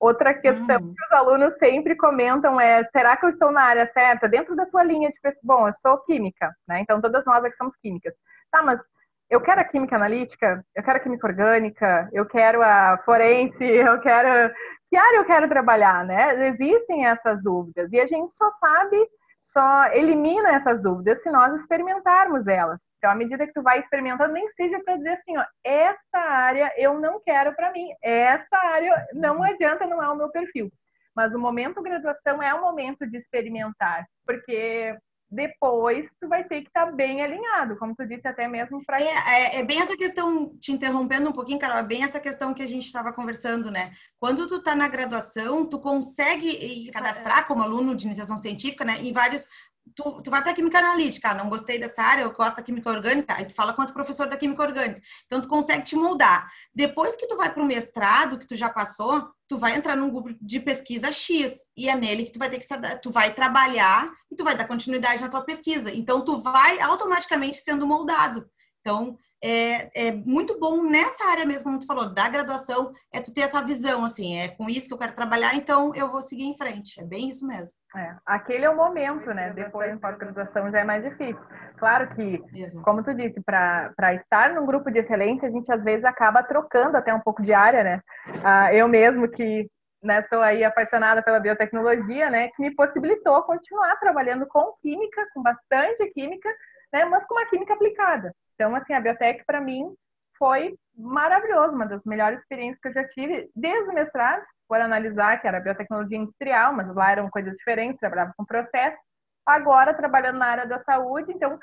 Outra 0.00 0.32
questão 0.32 0.76
hum. 0.76 0.94
que 0.94 1.04
os 1.04 1.12
alunos 1.12 1.58
sempre 1.58 1.96
comentam 1.96 2.60
é: 2.60 2.84
será 2.92 3.16
que 3.16 3.26
eu 3.26 3.30
estou 3.30 3.50
na 3.50 3.62
área 3.62 3.90
certa? 3.92 4.28
Dentro 4.28 4.54
da 4.54 4.64
tua 4.66 4.84
linha 4.84 5.08
de 5.08 5.20
pesquisa. 5.20 5.40
Bom, 5.42 5.66
eu 5.66 5.72
sou 5.72 5.98
química, 6.04 6.52
né? 6.68 6.80
Então 6.80 7.00
todas 7.00 7.24
nós 7.24 7.44
aqui 7.44 7.56
somos 7.56 7.74
químicas. 7.76 8.14
Tá, 8.50 8.62
mas 8.62 8.80
eu 9.28 9.40
quero 9.40 9.60
a 9.60 9.64
química 9.64 9.96
analítica, 9.96 10.64
eu 10.74 10.82
quero 10.82 10.96
a 10.96 11.00
química 11.00 11.26
orgânica, 11.26 12.08
eu 12.12 12.24
quero 12.24 12.62
a 12.62 12.98
forense, 13.04 13.64
eu 13.64 14.00
quero. 14.00 14.54
Que 14.88 14.96
área 14.96 15.18
eu 15.18 15.24
quero 15.24 15.48
trabalhar, 15.48 16.04
né? 16.04 16.48
Existem 16.48 17.06
essas 17.06 17.42
dúvidas 17.42 17.92
e 17.92 18.00
a 18.00 18.06
gente 18.06 18.32
só 18.32 18.48
sabe, 18.52 18.96
só 19.40 19.86
elimina 19.92 20.50
essas 20.52 20.82
dúvidas 20.82 21.22
se 21.22 21.30
nós 21.30 21.58
experimentarmos 21.60 22.46
elas. 22.46 22.78
Então, 22.98 23.10
à 23.10 23.14
medida 23.14 23.46
que 23.46 23.52
tu 23.52 23.62
vai 23.62 23.78
experimentando, 23.78 24.32
nem 24.32 24.48
seja 24.52 24.80
para 24.84 24.96
dizer 24.96 25.10
assim, 25.10 25.36
ó, 25.38 25.44
essa 25.64 26.18
área 26.18 26.72
eu 26.76 26.98
não 27.00 27.20
quero 27.20 27.54
para 27.54 27.72
mim, 27.72 27.88
essa 28.02 28.56
área 28.56 29.06
não 29.14 29.42
adianta, 29.42 29.86
não 29.86 30.02
é 30.02 30.08
o 30.08 30.16
meu 30.16 30.30
perfil. 30.30 30.70
Mas 31.14 31.34
o 31.34 31.38
momento 31.38 31.82
graduação 31.82 32.42
é 32.42 32.52
o 32.54 32.60
momento 32.60 33.06
de 33.08 33.18
experimentar, 33.18 34.04
porque 34.26 34.96
depois 35.30 36.08
tu 36.20 36.28
vai 36.28 36.44
ter 36.44 36.62
que 36.62 36.68
estar 36.68 36.86
tá 36.86 36.92
bem 36.92 37.22
alinhado, 37.22 37.76
como 37.76 37.94
tu 37.94 38.06
disse 38.06 38.26
até 38.26 38.48
mesmo 38.48 38.84
para 38.84 39.00
é, 39.00 39.06
é, 39.06 39.56
é, 39.56 39.62
bem 39.62 39.80
essa 39.80 39.96
questão, 39.96 40.56
te 40.58 40.72
interrompendo 40.72 41.28
um 41.28 41.32
pouquinho, 41.32 41.58
Carol, 41.58 41.78
é 41.78 41.82
bem 41.82 42.02
essa 42.02 42.18
questão 42.18 42.54
que 42.54 42.62
a 42.62 42.66
gente 42.66 42.86
estava 42.86 43.12
conversando, 43.12 43.70
né? 43.70 43.92
Quando 44.18 44.46
tu 44.46 44.62
tá 44.62 44.74
na 44.74 44.88
graduação, 44.88 45.66
tu 45.66 45.78
consegue 45.78 46.90
cadastrar 46.92 47.46
como 47.46 47.62
aluno 47.62 47.94
de 47.94 48.06
iniciação 48.06 48.38
científica, 48.38 48.84
né, 48.84 48.96
em 49.00 49.12
vários 49.12 49.46
tu, 49.94 50.22
tu 50.22 50.30
vai 50.30 50.42
para 50.42 50.54
química 50.54 50.78
analítica, 50.78 51.30
ah, 51.30 51.34
não 51.34 51.48
gostei 51.48 51.78
dessa 51.78 52.02
área, 52.02 52.22
eu 52.22 52.32
gosto 52.32 52.56
da 52.56 52.62
química 52.62 52.90
orgânica, 52.90 53.34
aí 53.34 53.46
tu 53.46 53.54
fala 53.54 53.72
quanto 53.72 53.92
professor 53.92 54.28
da 54.28 54.36
química 54.36 54.62
orgânica. 54.62 55.00
Então 55.26 55.40
tu 55.40 55.48
consegue 55.48 55.82
te 55.84 55.96
moldar. 55.96 56.48
Depois 56.74 57.16
que 57.16 57.26
tu 57.26 57.36
vai 57.36 57.52
para 57.52 57.62
o 57.62 57.66
mestrado, 57.66 58.38
que 58.38 58.46
tu 58.46 58.54
já 58.54 58.68
passou, 58.68 59.28
tu 59.48 59.56
vai 59.58 59.76
entrar 59.76 59.96
num 59.96 60.10
grupo 60.10 60.34
de 60.40 60.60
pesquisa 60.60 61.10
X 61.12 61.66
e 61.76 61.88
é 61.88 61.96
nele 61.96 62.26
que 62.26 62.32
tu 62.32 62.38
vai 62.38 62.50
ter 62.50 62.58
que 62.58 62.66
tu 63.02 63.10
vai 63.10 63.32
trabalhar 63.32 64.10
e 64.30 64.36
tu 64.36 64.44
vai 64.44 64.56
dar 64.56 64.66
continuidade 64.66 65.22
na 65.22 65.28
tua 65.28 65.42
pesquisa. 65.42 65.90
Então 65.90 66.24
tu 66.24 66.38
vai 66.38 66.80
automaticamente 66.80 67.58
sendo 67.58 67.86
moldado. 67.86 68.46
Então, 68.80 69.18
é, 69.42 70.08
é, 70.08 70.12
muito 70.12 70.58
bom 70.58 70.82
nessa 70.82 71.24
área 71.24 71.46
mesmo, 71.46 71.64
como 71.64 71.78
tu 71.78 71.86
falou, 71.86 72.12
da 72.12 72.28
graduação, 72.28 72.92
é 73.12 73.20
tu 73.20 73.32
ter 73.32 73.42
essa 73.42 73.62
visão, 73.62 74.04
assim, 74.04 74.36
é 74.36 74.48
com 74.48 74.68
isso 74.68 74.88
que 74.88 74.94
eu 74.94 74.98
quero 74.98 75.14
trabalhar, 75.14 75.54
então 75.54 75.94
eu 75.94 76.10
vou 76.10 76.20
seguir 76.20 76.44
em 76.44 76.56
frente. 76.56 77.00
É 77.00 77.04
bem 77.04 77.28
isso 77.28 77.46
mesmo. 77.46 77.76
É, 77.96 78.16
aquele 78.26 78.64
é 78.64 78.70
o 78.70 78.76
momento, 78.76 79.32
né? 79.32 79.52
Depois, 79.54 79.92
em 79.92 79.98
pós-graduação, 79.98 80.70
já 80.70 80.80
é 80.80 80.84
mais 80.84 81.04
difícil. 81.04 81.40
Claro 81.78 82.14
que, 82.14 82.42
Exato. 82.52 82.82
como 82.82 83.02
tu 83.02 83.14
disse, 83.14 83.40
para 83.40 84.14
estar 84.14 84.54
num 84.54 84.66
grupo 84.66 84.90
de 84.90 84.98
excelência, 84.98 85.48
a 85.48 85.52
gente 85.52 85.72
às 85.72 85.82
vezes 85.82 86.04
acaba 86.04 86.42
trocando 86.42 86.96
até 86.96 87.14
um 87.14 87.20
pouco 87.20 87.42
de 87.42 87.54
área, 87.54 87.84
né? 87.84 88.02
Ah, 88.44 88.74
eu 88.74 88.88
mesmo 88.88 89.28
que 89.28 89.68
né, 90.02 90.24
sou 90.28 90.40
aí 90.40 90.64
apaixonada 90.64 91.22
pela 91.22 91.40
biotecnologia, 91.40 92.30
né, 92.30 92.48
que 92.48 92.62
me 92.62 92.74
possibilitou 92.74 93.42
continuar 93.42 93.96
trabalhando 93.96 94.46
com 94.46 94.72
química, 94.80 95.26
com 95.34 95.42
bastante 95.42 96.06
química, 96.12 96.48
né, 96.92 97.04
mas 97.04 97.26
com 97.26 97.34
uma 97.34 97.46
química 97.46 97.74
aplicada. 97.74 98.34
Então, 98.54 98.74
assim, 98.74 98.92
a 98.92 99.00
biotech 99.00 99.44
para 99.44 99.60
mim 99.60 99.94
foi 100.38 100.76
maravilhoso, 100.96 101.74
uma 101.74 101.86
das 101.86 102.02
melhores 102.04 102.40
experiências 102.40 102.80
que 102.80 102.88
eu 102.88 102.92
já 102.92 103.08
tive 103.08 103.50
desde 103.54 103.90
o 103.90 103.94
mestrado, 103.94 104.42
por 104.68 104.80
analisar 104.80 105.40
que 105.40 105.46
era 105.46 105.60
biotecnologia 105.60 106.18
industrial, 106.18 106.72
mas 106.72 106.92
lá 106.94 107.12
eram 107.12 107.30
coisas 107.30 107.54
diferentes, 107.56 107.98
trabalhava 107.98 108.32
com 108.36 108.44
processo. 108.44 108.98
Agora, 109.44 109.94
trabalhando 109.94 110.38
na 110.38 110.46
área 110.46 110.66
da 110.66 110.82
saúde, 110.84 111.32
então 111.32 111.58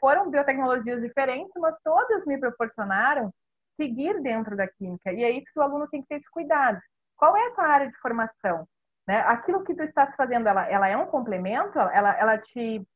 foram 0.00 0.30
biotecnologias 0.30 1.00
diferentes, 1.00 1.52
mas 1.56 1.76
todas 1.82 2.26
me 2.26 2.38
proporcionaram 2.38 3.32
seguir 3.80 4.20
dentro 4.20 4.56
da 4.56 4.66
química. 4.66 5.12
E 5.12 5.24
é 5.24 5.30
isso 5.30 5.50
que 5.52 5.58
o 5.58 5.62
aluno 5.62 5.88
tem 5.88 6.02
que 6.02 6.08
ter 6.08 6.16
esse 6.16 6.30
cuidado. 6.30 6.78
Qual 7.16 7.36
é 7.36 7.46
a 7.46 7.50
tua 7.52 7.66
área 7.66 7.88
de 7.88 7.96
formação? 7.98 8.66
Né? 9.06 9.20
Aquilo 9.20 9.64
que 9.64 9.74
tu 9.74 9.82
estás 9.82 10.14
fazendo, 10.14 10.46
ela, 10.46 10.68
ela 10.68 10.88
é 10.88 10.96
um 10.96 11.06
complemento? 11.06 11.78
Ela, 11.78 12.16
ela 12.18 12.38
te 12.38 12.86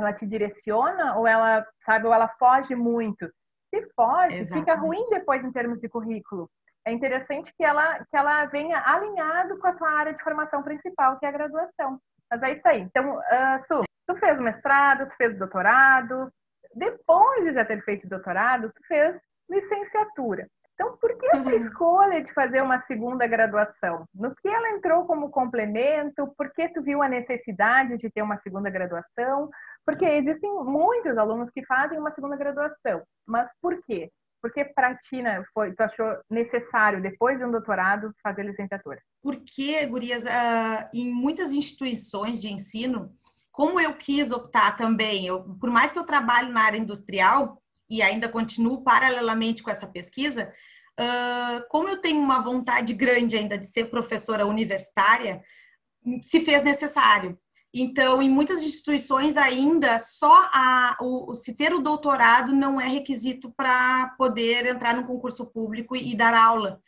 ela 0.00 0.12
te 0.12 0.26
direciona 0.26 1.16
ou 1.16 1.26
ela, 1.26 1.66
sabe, 1.84 2.06
ou 2.06 2.14
ela 2.14 2.28
foge 2.38 2.74
muito. 2.74 3.26
Se 3.74 3.86
foge, 3.94 4.36
Exatamente. 4.36 4.52
fica 4.52 4.74
ruim 4.74 5.08
depois 5.10 5.44
em 5.44 5.52
termos 5.52 5.80
de 5.80 5.88
currículo. 5.88 6.50
É 6.86 6.92
interessante 6.92 7.52
que 7.54 7.64
ela, 7.64 7.98
que 7.98 8.16
ela 8.16 8.46
venha 8.46 8.82
alinhado 8.84 9.58
com 9.58 9.66
a 9.66 9.72
tua 9.74 9.90
área 9.90 10.14
de 10.14 10.22
formação 10.22 10.62
principal, 10.62 11.18
que 11.18 11.26
é 11.26 11.28
a 11.28 11.32
graduação. 11.32 12.00
Mas 12.30 12.42
é 12.42 12.52
isso 12.52 12.66
aí. 12.66 12.80
Então, 12.80 13.16
uh, 13.16 13.64
tu, 13.68 13.82
tu 14.06 14.16
fez 14.16 14.38
o 14.38 14.42
mestrado, 14.42 15.06
tu 15.06 15.16
fez 15.16 15.34
o 15.34 15.38
doutorado. 15.38 16.32
Depois 16.74 17.44
de 17.44 17.52
já 17.52 17.64
ter 17.64 17.82
feito 17.84 18.04
o 18.04 18.08
doutorado, 18.08 18.72
tu 18.74 18.86
fez 18.86 19.20
licenciatura. 19.48 20.48
Então, 20.80 20.96
por 20.96 21.14
que 21.18 21.26
essa 21.26 21.50
uhum. 21.50 21.62
escolha 21.62 22.22
de 22.22 22.32
fazer 22.32 22.62
uma 22.62 22.80
segunda 22.86 23.26
graduação? 23.26 24.06
No 24.14 24.34
que 24.34 24.48
ela 24.48 24.70
entrou 24.70 25.04
como 25.04 25.28
complemento? 25.28 26.32
Por 26.38 26.50
que 26.54 26.70
tu 26.70 26.80
viu 26.80 27.02
a 27.02 27.08
necessidade 27.08 27.98
de 27.98 28.08
ter 28.08 28.22
uma 28.22 28.38
segunda 28.38 28.70
graduação? 28.70 29.50
Porque 29.84 30.06
existem 30.06 30.50
muitos 30.64 31.18
alunos 31.18 31.50
que 31.50 31.66
fazem 31.66 31.98
uma 31.98 32.10
segunda 32.14 32.34
graduação. 32.34 33.02
Mas 33.26 33.46
por 33.60 33.78
quê? 33.82 34.10
Porque 34.40 34.64
para 34.64 34.94
ti, 34.94 35.20
né, 35.20 35.44
foi, 35.52 35.74
tu 35.74 35.82
achou 35.82 36.16
necessário, 36.30 37.02
depois 37.02 37.36
de 37.36 37.44
um 37.44 37.50
doutorado, 37.50 38.10
fazer 38.22 38.42
licenciatura? 38.42 39.02
Porque, 39.22 39.84
Gurias, 39.84 40.24
uh, 40.24 40.88
em 40.94 41.12
muitas 41.12 41.52
instituições 41.52 42.40
de 42.40 42.50
ensino, 42.50 43.12
como 43.52 43.78
eu 43.78 43.98
quis 43.98 44.30
optar 44.30 44.78
também, 44.78 45.26
eu, 45.26 45.42
por 45.60 45.68
mais 45.68 45.92
que 45.92 45.98
eu 45.98 46.04
trabalhe 46.04 46.50
na 46.50 46.62
área 46.62 46.78
industrial 46.78 47.60
e 47.90 48.00
ainda 48.00 48.30
continuo 48.30 48.82
paralelamente 48.82 49.62
com 49.62 49.70
essa 49.70 49.86
pesquisa, 49.86 50.50
uh, 51.00 51.66
como 51.68 51.88
eu 51.88 52.00
tenho 52.00 52.20
uma 52.20 52.42
vontade 52.42 52.92
grande 52.92 53.36
ainda 53.36 53.56
de 53.56 53.66
ser 53.66 53.86
professora 53.86 54.46
universitária, 54.46 55.42
se 56.22 56.40
fez 56.40 56.62
necessário. 56.62 57.38
Então, 57.72 58.20
em 58.20 58.28
muitas 58.28 58.62
instituições 58.62 59.36
ainda 59.36 59.96
só 59.98 60.48
a, 60.52 60.96
o, 61.00 61.34
se 61.34 61.54
ter 61.54 61.72
o 61.72 61.78
doutorado 61.78 62.52
não 62.52 62.80
é 62.80 62.88
requisito 62.88 63.52
para 63.56 64.08
poder 64.18 64.66
entrar 64.66 64.96
no 64.96 65.06
concurso 65.06 65.46
público 65.46 65.94
e, 65.94 66.10
e 66.10 66.16
dar 66.16 66.34
aula. 66.34 66.80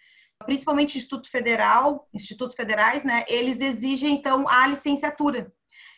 Principalmente 0.45 0.99
Instituto 0.99 1.31
Federal, 1.31 2.09
institutos 2.13 2.57
federais, 2.57 3.05
né? 3.05 3.25
Eles 3.29 3.61
exigem 3.61 4.17
então 4.17 4.49
a 4.49 4.67
licenciatura. 4.67 5.53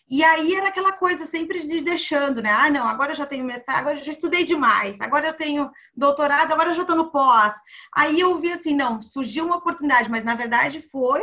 E 0.09 0.23
aí 0.23 0.55
era 0.55 0.69
aquela 0.69 0.93
coisa 0.93 1.25
sempre 1.25 1.67
de 1.67 1.81
deixando, 1.81 2.43
né? 2.43 2.51
Ah, 2.51 2.69
não, 2.69 2.87
agora 2.87 3.13
eu 3.13 3.17
já 3.17 3.25
tenho 3.25 3.45
mestrado, 3.45 3.79
agora 3.79 3.99
eu 3.99 4.05
já 4.05 4.13
estudei 4.13 4.45
demais, 4.45 5.01
agora 5.01 5.29
eu 5.29 5.33
tenho 5.33 5.71
doutorado, 5.97 6.53
agora 6.53 6.71
eu 6.71 6.75
já 6.75 6.83
estou 6.83 6.97
no 6.97 7.11
pós. 7.11 7.55
Aí 7.95 8.21
eu 8.21 8.39
vi 8.39 8.53
assim, 8.53 8.75
não, 8.75 9.01
surgiu 9.01 9.47
uma 9.47 9.57
oportunidade, 9.57 10.11
mas 10.11 10.25
na 10.25 10.35
verdade 10.35 10.83
foi 10.83 11.23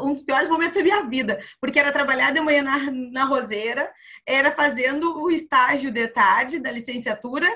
um 0.00 0.12
dos 0.12 0.22
piores 0.22 0.48
momentos 0.48 0.74
da 0.74 0.82
minha 0.82 1.02
vida, 1.04 1.40
porque 1.60 1.78
era 1.78 1.92
trabalhar 1.92 2.30
de 2.32 2.40
manhã 2.40 2.62
na, 2.62 2.78
na 2.90 3.24
roseira, 3.24 3.90
era 4.26 4.54
fazendo 4.54 5.20
o 5.20 5.30
estágio 5.30 5.90
de 5.90 6.06
tarde 6.08 6.60
da 6.60 6.70
licenciatura 6.70 7.48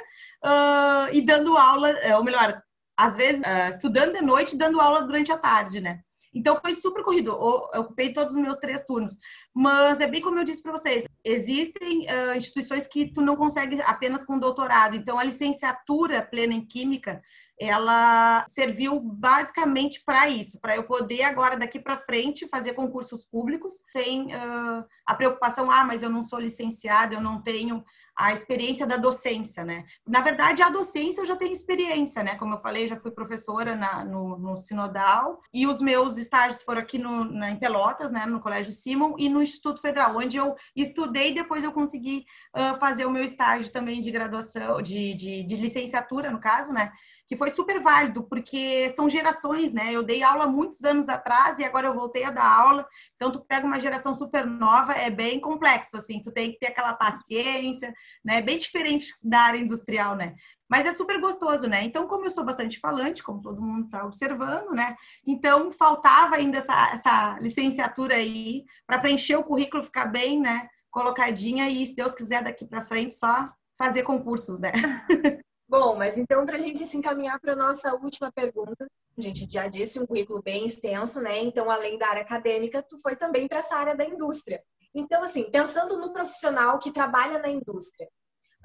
uh, 0.44 1.12
e 1.12 1.20
dando 1.20 1.56
aula, 1.56 1.90
eh, 1.90 2.16
ou 2.16 2.24
melhor, 2.24 2.60
às 2.96 3.14
vezes 3.14 3.42
uh, 3.42 3.70
estudando 3.70 4.14
de 4.14 4.22
noite 4.22 4.54
e 4.54 4.58
dando 4.58 4.80
aula 4.80 5.02
durante 5.02 5.30
a 5.30 5.38
tarde, 5.38 5.80
né? 5.80 6.00
Então 6.34 6.58
foi 6.60 6.74
super 6.74 7.04
corrido. 7.04 7.30
Eu 7.30 7.82
ocupei 7.82 8.12
todos 8.12 8.34
os 8.34 8.40
meus 8.40 8.58
três 8.58 8.84
turnos. 8.84 9.16
Mas 9.54 10.00
é 10.00 10.06
bem 10.06 10.20
como 10.20 10.38
eu 10.38 10.44
disse 10.44 10.60
para 10.60 10.72
vocês: 10.72 11.06
existem 11.22 12.06
uh, 12.06 12.36
instituições 12.36 12.88
que 12.88 13.12
tu 13.12 13.20
não 13.20 13.36
consegue 13.36 13.80
apenas 13.82 14.24
com 14.24 14.38
doutorado. 14.38 14.96
Então 14.96 15.16
a 15.16 15.24
licenciatura 15.24 16.22
plena 16.22 16.54
em 16.54 16.66
química 16.66 17.22
ela 17.58 18.44
serviu 18.48 18.98
basicamente 18.98 20.02
para 20.04 20.28
isso, 20.28 20.60
para 20.60 20.74
eu 20.74 20.84
poder 20.84 21.22
agora 21.22 21.56
daqui 21.56 21.78
para 21.78 22.00
frente 22.00 22.48
fazer 22.48 22.72
concursos 22.72 23.24
públicos 23.24 23.74
sem 23.92 24.34
uh, 24.34 24.84
a 25.06 25.14
preocupação, 25.14 25.70
ah, 25.70 25.84
mas 25.84 26.02
eu 26.02 26.10
não 26.10 26.22
sou 26.22 26.40
licenciada, 26.40 27.14
eu 27.14 27.20
não 27.20 27.40
tenho 27.40 27.84
a 28.16 28.32
experiência 28.32 28.86
da 28.86 28.96
docência, 28.96 29.64
né? 29.64 29.84
Na 30.06 30.20
verdade, 30.20 30.62
a 30.62 30.70
docência 30.70 31.20
eu 31.20 31.26
já 31.26 31.36
tenho 31.36 31.52
experiência, 31.52 32.22
né? 32.22 32.36
Como 32.36 32.54
eu 32.54 32.58
falei, 32.58 32.86
já 32.86 32.96
fui 32.96 33.10
professora 33.10 33.74
na, 33.74 34.04
no, 34.04 34.38
no, 34.38 34.56
Sinodal 34.56 35.40
e 35.52 35.66
os 35.66 35.80
meus 35.80 36.16
estágios 36.16 36.62
foram 36.62 36.80
aqui 36.80 36.98
no, 36.98 37.24
na, 37.24 37.50
em 37.50 37.58
Pelotas, 37.58 38.12
né? 38.12 38.24
No 38.26 38.40
Colégio 38.40 38.72
Simon 38.72 39.16
e 39.18 39.28
no 39.28 39.42
Instituto 39.42 39.80
Federal, 39.80 40.16
onde 40.16 40.36
eu 40.36 40.54
estudei 40.76 41.30
e 41.30 41.34
depois 41.34 41.64
eu 41.64 41.72
consegui 41.72 42.24
uh, 42.54 42.78
fazer 42.78 43.04
o 43.04 43.10
meu 43.10 43.24
estágio 43.24 43.72
também 43.72 44.00
de 44.00 44.10
graduação, 44.10 44.80
de, 44.80 45.14
de, 45.14 45.42
de 45.42 45.56
licenciatura, 45.56 46.30
no 46.30 46.40
caso, 46.40 46.72
né? 46.72 46.92
Que 47.26 47.36
foi 47.36 47.50
super 47.50 47.80
válido, 47.80 48.22
porque 48.24 48.88
são 48.90 49.08
gerações, 49.08 49.72
né? 49.72 49.92
Eu 49.92 50.02
dei 50.02 50.22
aula 50.22 50.46
muitos 50.46 50.84
anos 50.84 51.08
atrás 51.08 51.58
e 51.58 51.64
agora 51.64 51.88
eu 51.88 51.94
voltei 51.94 52.24
a 52.24 52.30
dar 52.30 52.46
aula. 52.46 52.86
Então, 53.16 53.30
tu 53.30 53.40
pega 53.40 53.66
uma 53.66 53.80
geração 53.80 54.14
super 54.14 54.46
nova, 54.46 54.92
é 54.92 55.10
bem 55.10 55.40
complexo, 55.40 55.96
assim, 55.96 56.20
tu 56.20 56.30
tem 56.30 56.52
que 56.52 56.58
ter 56.58 56.66
aquela 56.66 56.92
paciência, 56.92 57.94
né? 58.24 58.42
Bem 58.42 58.58
diferente 58.58 59.14
da 59.22 59.40
área 59.40 59.58
industrial, 59.58 60.14
né? 60.16 60.34
Mas 60.68 60.86
é 60.86 60.92
super 60.92 61.20
gostoso, 61.20 61.66
né? 61.66 61.84
Então, 61.84 62.06
como 62.06 62.26
eu 62.26 62.30
sou 62.30 62.44
bastante 62.44 62.78
falante, 62.78 63.22
como 63.22 63.40
todo 63.40 63.62
mundo 63.62 63.86
está 63.86 64.04
observando, 64.04 64.70
né? 64.72 64.96
Então, 65.26 65.72
faltava 65.72 66.36
ainda 66.36 66.58
essa, 66.58 66.90
essa 66.92 67.38
licenciatura 67.40 68.16
aí 68.16 68.64
para 68.86 68.98
preencher 68.98 69.36
o 69.36 69.44
currículo, 69.44 69.84
ficar 69.84 70.06
bem, 70.06 70.40
né? 70.40 70.68
Colocadinha 70.90 71.68
e, 71.68 71.86
se 71.86 71.96
Deus 71.96 72.14
quiser, 72.14 72.42
daqui 72.42 72.66
para 72.66 72.82
frente, 72.82 73.14
só 73.14 73.50
fazer 73.78 74.02
concursos, 74.02 74.58
né? 74.58 74.72
Bom, 75.68 75.96
mas 75.96 76.18
então, 76.18 76.44
para 76.44 76.56
a 76.56 76.60
gente 76.60 76.84
se 76.84 76.96
encaminhar 76.96 77.40
para 77.40 77.54
a 77.54 77.56
nossa 77.56 77.94
última 77.94 78.30
pergunta, 78.30 78.86
a 79.16 79.20
gente 79.20 79.50
já 79.50 79.66
disse 79.66 79.98
um 79.98 80.06
currículo 80.06 80.42
bem 80.42 80.66
extenso, 80.66 81.20
né? 81.20 81.38
Então, 81.38 81.70
além 81.70 81.96
da 81.98 82.08
área 82.08 82.22
acadêmica, 82.22 82.82
tu 82.82 82.98
foi 83.00 83.16
também 83.16 83.48
para 83.48 83.58
essa 83.58 83.76
área 83.76 83.96
da 83.96 84.04
indústria. 84.04 84.62
Então, 84.94 85.22
assim, 85.22 85.50
pensando 85.50 85.98
no 85.98 86.12
profissional 86.12 86.78
que 86.78 86.92
trabalha 86.92 87.38
na 87.38 87.48
indústria, 87.48 88.08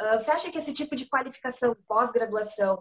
uh, 0.02 0.20
você 0.20 0.30
acha 0.32 0.52
que 0.52 0.58
esse 0.58 0.74
tipo 0.74 0.96
de 0.96 1.08
qualificação 1.08 1.76
pós-graduação 1.88 2.76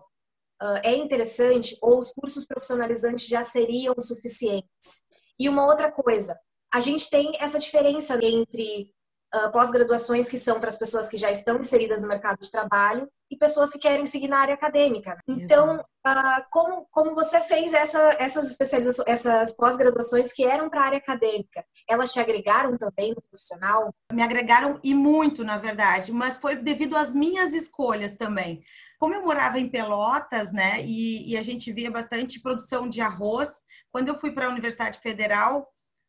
uh, 0.62 0.80
é 0.82 0.94
interessante 0.96 1.78
ou 1.80 1.98
os 1.98 2.10
cursos 2.10 2.44
profissionalizantes 2.44 3.26
já 3.26 3.42
seriam 3.42 3.94
suficientes? 4.00 5.02
E 5.38 5.48
uma 5.48 5.64
outra 5.64 5.92
coisa, 5.92 6.38
a 6.74 6.80
gente 6.80 7.08
tem 7.08 7.32
essa 7.40 7.58
diferença 7.58 8.18
entre 8.22 8.92
uh, 9.34 9.50
pós-graduações 9.50 10.28
que 10.28 10.38
são 10.38 10.58
para 10.58 10.68
as 10.68 10.78
pessoas 10.78 11.08
que 11.08 11.18
já 11.18 11.30
estão 11.30 11.58
inseridas 11.58 12.02
no 12.02 12.08
mercado 12.08 12.40
de 12.40 12.50
trabalho 12.50 13.08
e 13.30 13.36
pessoas 13.36 13.70
que 13.70 13.78
querem 13.78 14.06
seguir 14.06 14.28
na 14.28 14.38
área 14.38 14.54
acadêmica. 14.54 15.18
Então, 15.28 15.76
uh, 15.76 16.42
como, 16.50 16.86
como 16.90 17.14
você 17.14 17.40
fez 17.40 17.72
essa, 17.74 18.16
essas 18.18 18.50
especializações, 18.50 19.08
essas 19.08 19.52
pós-graduações 19.52 20.32
que 20.32 20.44
eram 20.44 20.70
para 20.70 20.80
a 20.80 20.86
área 20.86 20.98
acadêmica, 20.98 21.64
elas 21.88 22.12
te 22.12 22.20
agregaram 22.20 22.76
também 22.78 23.14
no 23.14 23.22
profissional? 23.22 23.94
Me 24.12 24.22
agregaram 24.22 24.80
e 24.82 24.94
muito, 24.94 25.44
na 25.44 25.58
verdade, 25.58 26.12
mas 26.12 26.38
foi 26.38 26.56
devido 26.56 26.96
às 26.96 27.12
minhas 27.12 27.52
escolhas 27.52 28.14
também. 28.14 28.62
Como 28.98 29.14
eu 29.14 29.22
morava 29.22 29.58
em 29.58 29.68
Pelotas, 29.68 30.52
né, 30.52 30.82
e, 30.82 31.30
e 31.30 31.36
a 31.36 31.42
gente 31.42 31.72
via 31.72 31.90
bastante 31.90 32.40
produção 32.40 32.88
de 32.88 33.00
arroz, 33.00 33.50
quando 33.92 34.08
eu 34.08 34.18
fui 34.18 34.32
para 34.32 34.46
a 34.46 34.50
Universidade 34.50 34.98
Federal, 34.98 35.68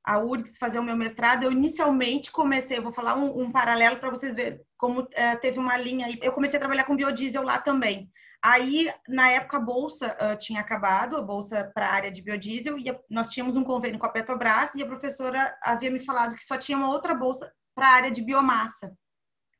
a 0.09 0.17
URGS 0.17 0.57
fazer 0.57 0.79
o 0.79 0.83
meu 0.83 0.95
mestrado, 0.95 1.43
eu 1.43 1.51
inicialmente 1.51 2.31
comecei, 2.31 2.79
eu 2.79 2.81
vou 2.81 2.91
falar 2.91 3.15
um, 3.15 3.43
um 3.43 3.51
paralelo 3.51 3.97
para 3.97 4.09
vocês 4.09 4.33
verem 4.33 4.59
como 4.75 5.07
é, 5.11 5.35
teve 5.35 5.59
uma 5.59 5.77
linha 5.77 6.07
aí. 6.07 6.17
Eu 6.23 6.31
comecei 6.31 6.57
a 6.57 6.59
trabalhar 6.59 6.85
com 6.85 6.95
biodiesel 6.95 7.43
lá 7.43 7.59
também. 7.59 8.09
Aí, 8.43 8.91
na 9.07 9.29
época, 9.29 9.57
a 9.57 9.59
bolsa 9.59 10.17
uh, 10.19 10.35
tinha 10.35 10.61
acabado, 10.61 11.15
a 11.15 11.21
bolsa 11.21 11.69
para 11.75 11.85
a 11.85 11.93
área 11.93 12.11
de 12.11 12.23
biodiesel, 12.23 12.79
e 12.79 12.89
a, 12.89 12.99
nós 13.07 13.29
tínhamos 13.29 13.55
um 13.55 13.63
convênio 13.63 13.99
com 13.99 14.07
a 14.07 14.09
Petrobras, 14.09 14.73
e 14.73 14.81
a 14.81 14.87
professora 14.87 15.55
havia 15.61 15.91
me 15.91 15.99
falado 15.99 16.35
que 16.35 16.43
só 16.43 16.57
tinha 16.57 16.77
uma 16.77 16.89
outra 16.89 17.13
bolsa 17.13 17.51
para 17.75 17.87
a 17.89 17.93
área 17.93 18.09
de 18.09 18.23
biomassa. 18.23 18.91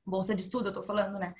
Bolsa 0.04 0.34
de 0.34 0.42
estudo, 0.42 0.68
eu 0.68 0.70
estou 0.70 0.84
falando, 0.84 1.20
né? 1.20 1.36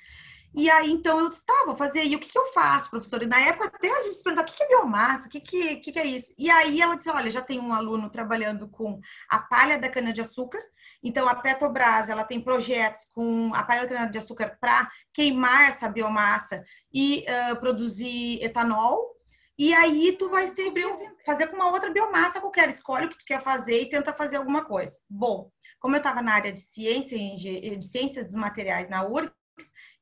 E 0.52 0.68
aí, 0.68 0.90
então, 0.90 1.20
eu 1.20 1.28
disse, 1.28 1.46
tá, 1.46 1.62
vou 1.64 1.76
fazer. 1.76 2.04
E 2.04 2.16
o 2.16 2.18
que, 2.18 2.28
que 2.28 2.38
eu 2.38 2.46
faço, 2.46 2.90
professora? 2.90 3.22
E 3.22 3.26
na 3.26 3.40
época, 3.40 3.66
até 3.66 3.88
a 3.88 4.02
gente 4.02 4.16
se 4.16 4.22
perguntou, 4.22 4.44
o 4.44 4.46
que, 4.46 4.56
que 4.56 4.62
é 4.64 4.68
biomassa? 4.68 5.26
O 5.26 5.30
que, 5.30 5.40
que, 5.40 5.76
que, 5.76 5.92
que 5.92 5.98
é 5.98 6.06
isso? 6.06 6.34
E 6.36 6.50
aí, 6.50 6.80
ela 6.80 6.96
disse, 6.96 7.08
olha, 7.08 7.30
já 7.30 7.40
tem 7.40 7.60
um 7.60 7.72
aluno 7.72 8.10
trabalhando 8.10 8.68
com 8.68 9.00
a 9.28 9.38
palha 9.38 9.78
da 9.78 9.88
cana-de-açúcar. 9.88 10.60
Então, 11.02 11.28
a 11.28 11.34
Petrobras, 11.36 12.10
ela 12.10 12.24
tem 12.24 12.40
projetos 12.40 13.04
com 13.14 13.52
a 13.54 13.62
palha 13.62 13.82
da 13.82 13.94
cana-de-açúcar 13.94 14.58
para 14.60 14.90
queimar 15.14 15.68
essa 15.68 15.88
biomassa 15.88 16.64
e 16.92 17.24
uh, 17.28 17.56
produzir 17.60 18.42
etanol. 18.42 19.16
E 19.56 19.72
aí, 19.72 20.16
tu 20.18 20.28
vai 20.30 20.50
ter, 20.50 20.72
fazer 21.24 21.46
com 21.46 21.56
uma 21.56 21.70
outra 21.70 21.90
biomassa 21.90 22.40
qualquer. 22.40 22.68
Escolhe 22.68 23.06
o 23.06 23.08
que 23.08 23.18
tu 23.18 23.24
quer 23.24 23.40
fazer 23.40 23.80
e 23.80 23.88
tenta 23.88 24.12
fazer 24.12 24.36
alguma 24.36 24.64
coisa. 24.64 24.96
Bom, 25.08 25.48
como 25.78 25.94
eu 25.94 25.98
estava 25.98 26.20
na 26.20 26.34
área 26.34 26.52
de 26.52 26.60
ciência, 26.60 27.16
de 27.16 27.84
ciências 27.84 28.26
dos 28.26 28.34
materiais 28.34 28.88
na 28.88 29.06
URGS, 29.06 29.32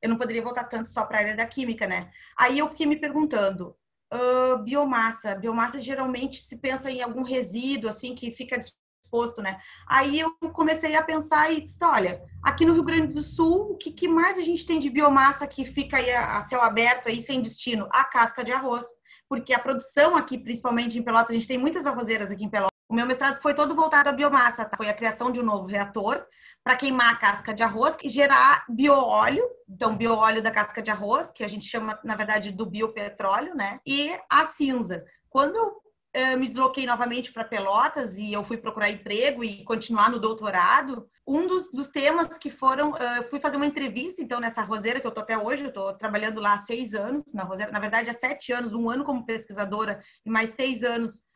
eu 0.01 0.09
não 0.09 0.17
poderia 0.17 0.41
voltar 0.41 0.63
tanto 0.65 0.89
só 0.89 1.05
para 1.05 1.17
a 1.17 1.21
área 1.21 1.35
da 1.35 1.45
química, 1.45 1.87
né? 1.87 2.09
Aí 2.37 2.59
eu 2.59 2.69
fiquei 2.69 2.85
me 2.85 2.95
perguntando, 2.95 3.75
uh, 4.13 4.57
biomassa, 4.63 5.35
biomassa 5.35 5.79
geralmente 5.79 6.41
se 6.41 6.57
pensa 6.57 6.89
em 6.89 7.01
algum 7.01 7.23
resíduo, 7.23 7.89
assim, 7.89 8.15
que 8.15 8.31
fica 8.31 8.57
disposto, 8.57 9.41
né? 9.41 9.59
Aí 9.87 10.19
eu 10.19 10.31
comecei 10.53 10.95
a 10.95 11.03
pensar 11.03 11.51
e 11.51 11.61
disse, 11.61 11.83
olha, 11.83 12.21
aqui 12.43 12.65
no 12.65 12.73
Rio 12.73 12.83
Grande 12.83 13.13
do 13.13 13.23
Sul, 13.23 13.71
o 13.71 13.77
que, 13.77 13.91
que 13.91 14.07
mais 14.07 14.37
a 14.37 14.41
gente 14.41 14.65
tem 14.65 14.79
de 14.79 14.89
biomassa 14.89 15.47
que 15.47 15.65
fica 15.65 15.97
aí 15.97 16.11
a, 16.11 16.37
a 16.37 16.41
céu 16.41 16.61
aberto, 16.61 17.09
aí 17.09 17.21
sem 17.21 17.41
destino? 17.41 17.87
A 17.91 18.03
casca 18.05 18.43
de 18.43 18.51
arroz. 18.51 18.85
Porque 19.27 19.53
a 19.53 19.59
produção 19.59 20.15
aqui, 20.15 20.39
principalmente 20.39 20.97
em 20.97 21.03
Pelotas, 21.03 21.29
a 21.29 21.33
gente 21.33 21.47
tem 21.47 21.57
muitas 21.57 21.85
arrozeiras 21.85 22.31
aqui 22.31 22.45
em 22.45 22.49
Pelotas, 22.49 22.68
o 22.89 22.95
meu 22.95 23.05
mestrado 23.05 23.39
foi 23.39 23.53
todo 23.53 23.75
voltado 23.75 24.09
à 24.09 24.11
biomassa, 24.11 24.65
tá? 24.65 24.75
foi 24.75 24.89
a 24.89 24.93
criação 24.93 25.31
de 25.31 25.39
um 25.39 25.43
novo 25.43 25.67
reator 25.67 26.25
para 26.63 26.75
queimar 26.75 27.13
a 27.13 27.17
casca 27.17 27.53
de 27.53 27.61
arroz 27.61 27.95
e 28.03 28.09
gerar 28.09 28.65
bioóleo, 28.67 29.47
então 29.69 29.95
bioóleo 29.95 30.41
da 30.41 30.49
casca 30.49 30.81
de 30.81 30.89
arroz, 30.89 31.29
que 31.29 31.43
a 31.43 31.47
gente 31.47 31.65
chama, 31.65 31.99
na 32.03 32.15
verdade, 32.15 32.51
do 32.51 32.65
biopetróleo, 32.65 33.53
né? 33.53 33.79
E 33.85 34.11
a 34.27 34.43
cinza. 34.45 35.05
Quando 35.29 35.55
eu 35.55 35.79
eh, 36.13 36.35
me 36.35 36.47
desloquei 36.47 36.87
novamente 36.87 37.31
para 37.31 37.43
Pelotas 37.43 38.17
e 38.17 38.33
eu 38.33 38.43
fui 38.43 38.57
procurar 38.57 38.89
emprego 38.89 39.43
e 39.43 39.63
continuar 39.63 40.09
no 40.09 40.17
doutorado, 40.17 41.07
um 41.27 41.45
dos, 41.45 41.71
dos 41.71 41.89
temas 41.89 42.39
que 42.39 42.49
foram, 42.49 42.93
uh, 42.93 43.29
fui 43.29 43.39
fazer 43.39 43.57
uma 43.57 43.67
entrevista, 43.67 44.19
então, 44.19 44.39
nessa 44.39 44.63
roseira 44.63 44.99
que 44.99 45.05
eu 45.05 45.11
tô 45.11 45.21
até 45.21 45.37
hoje, 45.37 45.65
eu 45.65 45.71
tô 45.71 45.93
trabalhando 45.93 46.41
lá 46.41 46.53
há 46.53 46.57
seis 46.57 46.95
anos, 46.95 47.23
na 47.35 47.43
roseira, 47.43 47.71
na 47.71 47.79
verdade, 47.79 48.09
há 48.09 48.13
sete 48.15 48.51
anos, 48.51 48.73
um 48.73 48.89
ano 48.89 49.03
como 49.03 49.27
pesquisadora 49.27 50.01
e 50.25 50.29
mais 50.31 50.49
seis 50.49 50.83
anos 50.83 51.28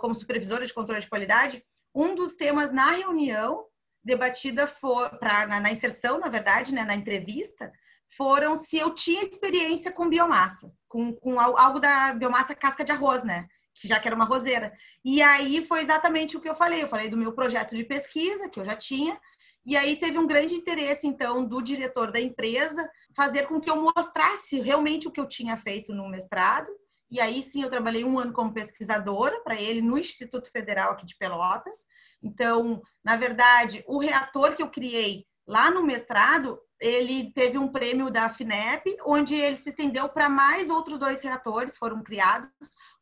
como 0.00 0.14
supervisora 0.14 0.66
de 0.66 0.72
controle 0.72 1.00
de 1.00 1.08
qualidade, 1.08 1.64
um 1.94 2.14
dos 2.14 2.34
temas 2.34 2.72
na 2.72 2.90
reunião 2.90 3.64
debatida 4.04 4.66
for, 4.66 5.10
pra, 5.18 5.46
na, 5.46 5.60
na, 5.60 5.72
inserção, 5.72 6.18
na 6.18 6.28
verdade, 6.28 6.74
né, 6.74 6.84
na 6.84 6.94
entrevista, 6.94 7.72
foram 8.16 8.56
se 8.56 8.76
eu 8.76 8.94
tinha 8.94 9.22
experiência 9.22 9.90
com 9.90 10.08
biomassa, 10.08 10.70
com, 10.88 11.14
com 11.14 11.40
algo 11.40 11.80
da 11.80 12.12
biomassa 12.12 12.54
casca 12.54 12.84
de 12.84 12.92
arroz, 12.92 13.24
né? 13.24 13.48
Que 13.74 13.88
já 13.88 13.98
que 13.98 14.06
era 14.06 14.14
uma 14.14 14.26
roseira. 14.26 14.72
E 15.04 15.22
aí 15.22 15.64
foi 15.64 15.80
exatamente 15.80 16.36
o 16.36 16.40
que 16.40 16.48
eu 16.48 16.54
falei. 16.54 16.82
Eu 16.82 16.88
falei 16.88 17.08
do 17.08 17.16
meu 17.16 17.32
projeto 17.32 17.74
de 17.74 17.82
pesquisa, 17.82 18.48
que 18.48 18.60
eu 18.60 18.64
já 18.64 18.76
tinha, 18.76 19.18
e 19.66 19.76
aí 19.76 19.96
teve 19.96 20.18
um 20.18 20.26
grande 20.26 20.54
interesse, 20.54 21.06
então, 21.06 21.44
do 21.44 21.62
diretor 21.62 22.12
da 22.12 22.20
empresa 22.20 22.88
fazer 23.16 23.48
com 23.48 23.60
que 23.60 23.70
eu 23.70 23.76
mostrasse 23.76 24.60
realmente 24.60 25.08
o 25.08 25.10
que 25.10 25.18
eu 25.18 25.26
tinha 25.26 25.56
feito 25.56 25.94
no 25.94 26.08
mestrado 26.08 26.68
e 27.14 27.20
aí 27.20 27.44
sim 27.44 27.62
eu 27.62 27.70
trabalhei 27.70 28.04
um 28.04 28.18
ano 28.18 28.32
como 28.32 28.52
pesquisadora 28.52 29.40
para 29.40 29.54
ele 29.54 29.80
no 29.80 29.96
Instituto 29.96 30.50
Federal 30.50 30.90
aqui 30.90 31.06
de 31.06 31.16
Pelotas. 31.16 31.86
Então, 32.20 32.82
na 33.04 33.16
verdade, 33.16 33.84
o 33.86 34.00
reator 34.00 34.52
que 34.52 34.62
eu 34.62 34.68
criei 34.68 35.24
lá 35.46 35.70
no 35.70 35.80
mestrado, 35.80 36.58
ele 36.80 37.32
teve 37.32 37.56
um 37.56 37.68
prêmio 37.68 38.10
da 38.10 38.28
FINEP, 38.28 38.96
onde 39.06 39.36
ele 39.36 39.54
se 39.54 39.68
estendeu 39.68 40.08
para 40.08 40.28
mais 40.28 40.68
outros 40.68 40.98
dois 40.98 41.22
reatores, 41.22 41.76
foram 41.76 42.02
criados. 42.02 42.50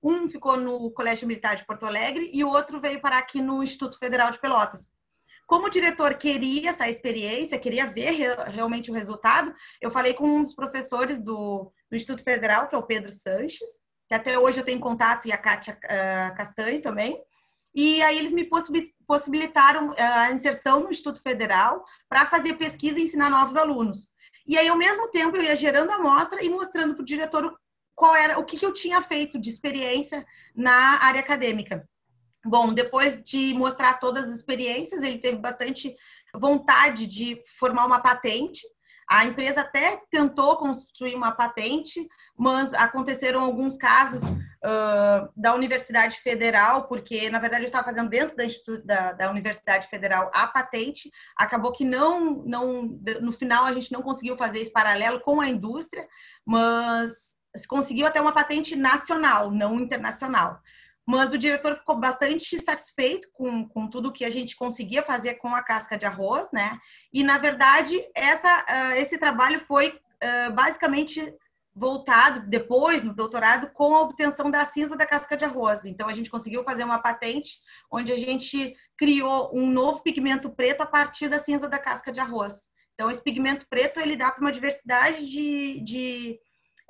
Um 0.02 0.28
ficou 0.28 0.58
no 0.58 0.90
Colégio 0.90 1.26
Militar 1.26 1.56
de 1.56 1.64
Porto 1.64 1.86
Alegre 1.86 2.30
e 2.34 2.44
o 2.44 2.50
outro 2.50 2.82
veio 2.82 3.00
parar 3.00 3.18
aqui 3.18 3.40
no 3.40 3.62
Instituto 3.62 3.98
Federal 3.98 4.30
de 4.30 4.38
Pelotas. 4.38 4.90
Como 5.46 5.68
o 5.68 5.70
diretor 5.70 6.14
queria 6.14 6.68
essa 6.68 6.86
experiência, 6.86 7.58
queria 7.58 7.86
ver 7.86 8.10
realmente 8.48 8.90
o 8.90 8.94
resultado, 8.94 9.54
eu 9.80 9.90
falei 9.90 10.12
com 10.12 10.28
um 10.28 10.42
dos 10.42 10.54
professores 10.54 11.18
do, 11.18 11.72
do 11.90 11.96
Instituto 11.96 12.22
Federal, 12.22 12.68
que 12.68 12.74
é 12.74 12.78
o 12.78 12.82
Pedro 12.82 13.10
Sanches, 13.10 13.68
que 14.12 14.16
até 14.16 14.38
hoje 14.38 14.60
eu 14.60 14.64
tenho 14.64 14.78
contato, 14.78 15.26
e 15.26 15.32
a 15.32 15.38
Kátia 15.38 15.78
uh, 15.84 16.36
Castanho 16.36 16.82
também. 16.82 17.18
E 17.74 18.02
aí 18.02 18.18
eles 18.18 18.30
me 18.30 18.46
possibilitaram 19.06 19.94
ah, 19.96 20.24
a 20.24 20.32
inserção 20.32 20.80
no 20.80 20.90
Instituto 20.90 21.22
Federal 21.22 21.82
para 22.10 22.26
fazer 22.26 22.58
pesquisa 22.58 22.98
e 22.98 23.04
ensinar 23.04 23.30
novos 23.30 23.56
alunos. 23.56 24.08
E 24.46 24.58
aí, 24.58 24.68
ao 24.68 24.76
mesmo 24.76 25.08
tempo, 25.08 25.34
eu 25.38 25.42
ia 25.42 25.56
gerando 25.56 25.90
a 25.90 25.94
amostra 25.94 26.44
e 26.44 26.50
mostrando 26.50 26.94
para 26.94 27.00
o 27.00 27.06
diretor 27.06 27.56
qual 27.94 28.14
era 28.14 28.38
o 28.38 28.44
que, 28.44 28.58
que 28.58 28.66
eu 28.66 28.74
tinha 28.74 29.00
feito 29.00 29.40
de 29.40 29.48
experiência 29.48 30.26
na 30.54 31.02
área 31.02 31.20
acadêmica. 31.20 31.88
Bom, 32.44 32.74
depois 32.74 33.22
de 33.22 33.54
mostrar 33.54 33.94
todas 33.94 34.28
as 34.28 34.34
experiências, 34.36 35.02
ele 35.02 35.16
teve 35.16 35.38
bastante 35.38 35.96
vontade 36.34 37.06
de 37.06 37.42
formar 37.58 37.86
uma 37.86 38.00
patente 38.00 38.60
A 39.08 39.24
empresa 39.24 39.62
até 39.62 40.02
tentou 40.10 40.58
construir 40.58 41.14
uma 41.14 41.32
patente, 41.32 42.06
mas 42.36 42.72
aconteceram 42.74 43.40
alguns 43.40 43.76
casos 43.76 44.22
uh, 44.22 45.30
da 45.36 45.54
Universidade 45.54 46.18
Federal, 46.18 46.88
porque 46.88 47.28
na 47.30 47.38
verdade 47.38 47.62
eu 47.62 47.66
estava 47.66 47.84
fazendo 47.84 48.08
dentro 48.08 48.36
da, 48.36 48.46
da, 48.84 49.12
da, 49.12 49.30
Universidade 49.30 49.86
Federal 49.88 50.30
a 50.34 50.46
patente, 50.46 51.10
acabou 51.36 51.72
que 51.72 51.84
não, 51.84 52.42
não, 52.44 52.98
no 53.20 53.32
final 53.32 53.64
a 53.64 53.72
gente 53.72 53.92
não 53.92 54.02
conseguiu 54.02 54.36
fazer 54.36 54.60
esse 54.60 54.72
paralelo 54.72 55.20
com 55.20 55.40
a 55.40 55.48
indústria, 55.48 56.06
mas 56.44 57.36
conseguiu 57.68 58.06
até 58.06 58.20
uma 58.20 58.32
patente 58.32 58.74
nacional, 58.74 59.50
não 59.50 59.78
internacional. 59.78 60.60
Mas 61.04 61.32
o 61.32 61.38
diretor 61.38 61.76
ficou 61.76 61.98
bastante 61.98 62.58
satisfeito 62.60 63.28
com, 63.32 63.68
com 63.68 63.88
tudo 63.88 64.12
que 64.12 64.24
a 64.24 64.30
gente 64.30 64.54
conseguia 64.54 65.02
fazer 65.02 65.34
com 65.34 65.54
a 65.54 65.62
casca 65.62 65.98
de 65.98 66.06
arroz, 66.06 66.48
né? 66.52 66.78
E, 67.12 67.24
na 67.24 67.38
verdade, 67.38 68.00
essa, 68.14 68.64
uh, 68.68 68.96
esse 68.96 69.18
trabalho 69.18 69.60
foi 69.60 69.88
uh, 69.88 70.52
basicamente 70.54 71.20
voltado 71.74 72.46
depois 72.48 73.02
no 73.02 73.14
doutorado 73.14 73.70
com 73.72 73.94
a 73.94 74.02
obtenção 74.02 74.50
da 74.50 74.64
cinza 74.64 74.96
da 74.96 75.06
casca 75.06 75.36
de 75.36 75.44
arroz. 75.44 75.84
Então 75.84 76.08
a 76.08 76.12
gente 76.12 76.30
conseguiu 76.30 76.62
fazer 76.64 76.84
uma 76.84 76.98
patente 76.98 77.56
onde 77.90 78.12
a 78.12 78.16
gente 78.16 78.74
criou 78.96 79.50
um 79.54 79.70
novo 79.70 80.02
pigmento 80.02 80.50
preto 80.50 80.82
a 80.82 80.86
partir 80.86 81.28
da 81.28 81.38
cinza 81.38 81.68
da 81.68 81.78
casca 81.78 82.12
de 82.12 82.20
arroz. 82.20 82.68
Então 82.94 83.10
esse 83.10 83.22
pigmento 83.22 83.66
preto 83.68 84.00
ele 84.00 84.16
dá 84.16 84.30
para 84.30 84.42
uma 84.42 84.52
diversidade 84.52 85.26
de, 85.26 85.80
de, 85.80 86.38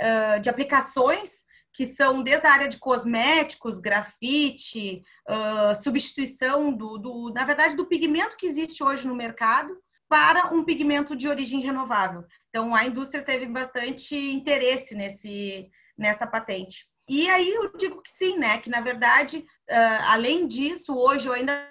uh, 0.00 0.40
de, 0.40 0.50
aplicações 0.50 1.44
que 1.72 1.86
são 1.86 2.22
desde 2.22 2.46
a 2.46 2.52
área 2.52 2.68
de 2.68 2.78
cosméticos, 2.78 3.78
grafite, 3.78 5.02
uh, 5.26 5.74
substituição 5.80 6.72
do, 6.72 6.98
do, 6.98 7.32
na 7.32 7.44
verdade, 7.44 7.76
do 7.76 7.86
pigmento 7.86 8.36
que 8.36 8.46
existe 8.46 8.82
hoje 8.82 9.06
no 9.06 9.14
mercado 9.14 9.74
para 10.12 10.52
um 10.52 10.62
pigmento 10.62 11.16
de 11.16 11.26
origem 11.26 11.62
renovável. 11.62 12.22
Então, 12.50 12.74
a 12.74 12.84
indústria 12.84 13.24
teve 13.24 13.46
bastante 13.46 14.14
interesse 14.14 14.94
nesse, 14.94 15.70
nessa 15.96 16.26
patente. 16.26 16.86
E 17.08 17.30
aí 17.30 17.50
eu 17.50 17.74
digo 17.78 18.02
que 18.02 18.10
sim, 18.10 18.36
né? 18.36 18.58
Que 18.58 18.68
na 18.68 18.82
verdade, 18.82 19.38
uh, 19.38 20.02
além 20.10 20.46
disso, 20.46 20.94
hoje 20.94 21.26
eu 21.26 21.32
ainda 21.32 21.66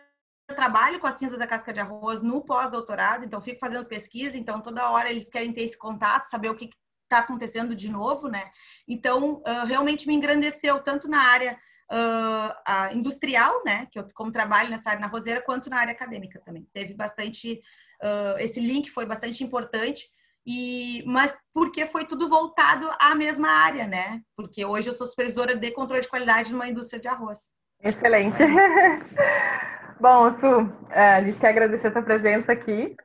trabalho 0.56 1.00
com 1.00 1.06
a 1.06 1.12
cinza 1.12 1.38
da 1.38 1.46
casca 1.46 1.72
de 1.72 1.80
arroz 1.80 2.24
no 2.24 2.44
pós-doutorado, 2.44 3.24
então 3.24 3.40
fico 3.40 3.60
fazendo 3.60 3.86
pesquisa, 3.86 4.36
então 4.40 4.60
toda 4.60 4.90
hora 4.90 5.12
eles 5.12 5.30
querem 5.30 5.54
ter 5.54 5.62
esse 5.62 5.78
contato, 5.78 6.26
saber 6.26 6.50
o 6.50 6.56
que 6.56 6.72
está 7.04 7.20
acontecendo 7.20 7.76
de 7.76 7.92
novo, 7.92 8.28
né? 8.28 8.50
Então, 8.88 9.44
uh, 9.46 9.66
realmente 9.68 10.08
me 10.08 10.16
engrandeceu 10.16 10.80
tanto 10.82 11.08
na 11.08 11.22
área 11.22 11.60
uh, 11.92 12.96
industrial, 12.96 13.64
né? 13.64 13.88
Que 13.92 14.00
eu 14.00 14.08
como 14.16 14.32
trabalho 14.32 14.72
nessa 14.72 14.90
área 14.90 15.02
na 15.02 15.08
roseira, 15.08 15.44
quanto 15.44 15.70
na 15.70 15.78
área 15.78 15.94
acadêmica 15.94 16.42
também. 16.44 16.68
Teve 16.74 16.96
bastante 16.96 17.62
uh, 18.04 18.40
esse 18.40 18.60
link 18.60 18.90
foi 18.90 19.06
bastante 19.06 19.44
importante. 19.44 20.10
E, 20.46 21.04
mas 21.06 21.38
porque 21.54 21.86
foi 21.86 22.06
tudo 22.06 22.28
voltado 22.28 22.90
à 23.00 23.14
mesma 23.14 23.48
área, 23.48 23.86
né? 23.86 24.22
Porque 24.36 24.66
hoje 24.66 24.90
eu 24.90 24.94
sou 24.94 25.06
supervisora 25.06 25.56
de 25.56 25.72
controle 25.72 26.02
de 26.02 26.10
qualidade 26.10 26.52
numa 26.52 26.68
indústria 26.68 27.00
de 27.00 27.08
arroz. 27.08 27.52
Excelente. 27.80 28.38
Bom, 30.00 30.36
Su, 30.40 30.74
é, 30.90 31.14
a 31.14 31.24
gente 31.24 31.40
quer 31.40 31.50
agradecer 31.50 31.90
a 31.90 31.92
sua 31.92 32.02
presença 32.02 32.52
aqui. 32.52 32.96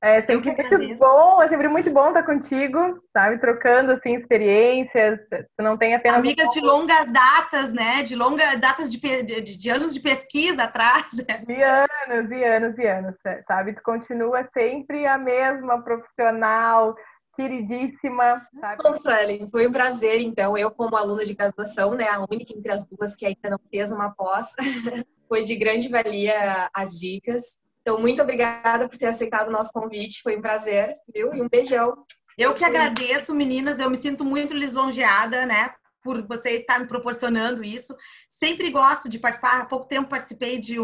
É 0.00 0.22
sempre 0.22 0.52
muito 0.52 0.96
bom, 0.96 1.42
é 1.42 1.48
sempre 1.48 1.68
muito 1.68 1.90
bom 1.92 2.08
estar 2.08 2.22
contigo, 2.22 3.02
sabe? 3.12 3.38
Trocando 3.38 3.92
assim 3.92 4.14
experiências. 4.14 5.18
Tu 5.28 5.62
não 5.62 5.76
tem 5.76 5.94
apenas 5.94 6.18
amigas 6.18 6.50
de 6.50 6.60
longas 6.60 7.12
datas, 7.12 7.72
né? 7.72 8.04
De 8.04 8.14
longas 8.14 8.60
datas 8.60 8.88
de, 8.88 8.98
de, 9.24 9.40
de, 9.40 9.70
anos 9.70 9.92
de 9.92 9.98
pesquisa 9.98 10.64
atrás, 10.64 11.12
né? 11.12 11.38
De 11.44 11.62
anos 11.62 12.30
e 12.30 12.44
anos 12.44 12.78
e 12.78 12.86
anos, 12.86 13.14
sabe? 13.48 13.72
Tu 13.72 13.82
continua 13.82 14.48
sempre 14.54 15.04
a 15.04 15.18
mesma 15.18 15.82
profissional, 15.82 16.94
queridíssima. 17.38 18.46
Sabe? 18.60 18.82
Bom, 18.82 18.94
Suelen, 18.94 19.48
foi 19.50 19.66
um 19.66 19.72
prazer, 19.72 20.20
então, 20.20 20.56
eu 20.56 20.70
como 20.70 20.96
aluna 20.96 21.24
de 21.24 21.34
graduação, 21.34 21.94
né, 21.94 22.08
a 22.08 22.20
única 22.20 22.56
entre 22.56 22.70
as 22.70 22.84
duas 22.84 23.14
que 23.14 23.26
ainda 23.26 23.50
não 23.50 23.60
fez 23.70 23.92
uma 23.92 24.10
pós, 24.10 24.54
foi 25.28 25.44
de 25.44 25.54
grande 25.56 25.88
valia 25.88 26.68
as 26.74 26.98
dicas. 26.98 27.58
Então, 27.88 27.98
muito 27.98 28.20
obrigada 28.20 28.86
por 28.86 28.98
ter 28.98 29.06
aceitado 29.06 29.48
o 29.48 29.50
nosso 29.50 29.72
convite. 29.72 30.20
Foi 30.20 30.36
um 30.36 30.42
prazer, 30.42 30.94
viu? 31.10 31.32
E 31.32 31.40
um 31.40 31.48
beijão. 31.48 32.04
Eu 32.36 32.52
que 32.52 32.62
agradeço, 32.62 33.34
meninas. 33.34 33.80
Eu 33.80 33.88
me 33.88 33.96
sinto 33.96 34.26
muito 34.26 34.52
lisonjeada, 34.52 35.46
né? 35.46 35.70
Por 36.04 36.20
você 36.26 36.50
estar 36.50 36.78
me 36.78 36.86
proporcionando 36.86 37.64
isso. 37.64 37.96
Sempre 38.28 38.70
gosto 38.70 39.08
de 39.08 39.18
participar. 39.18 39.62
Há 39.62 39.64
pouco 39.64 39.88
tempo 39.88 40.10
participei 40.10 40.58
de, 40.58 40.74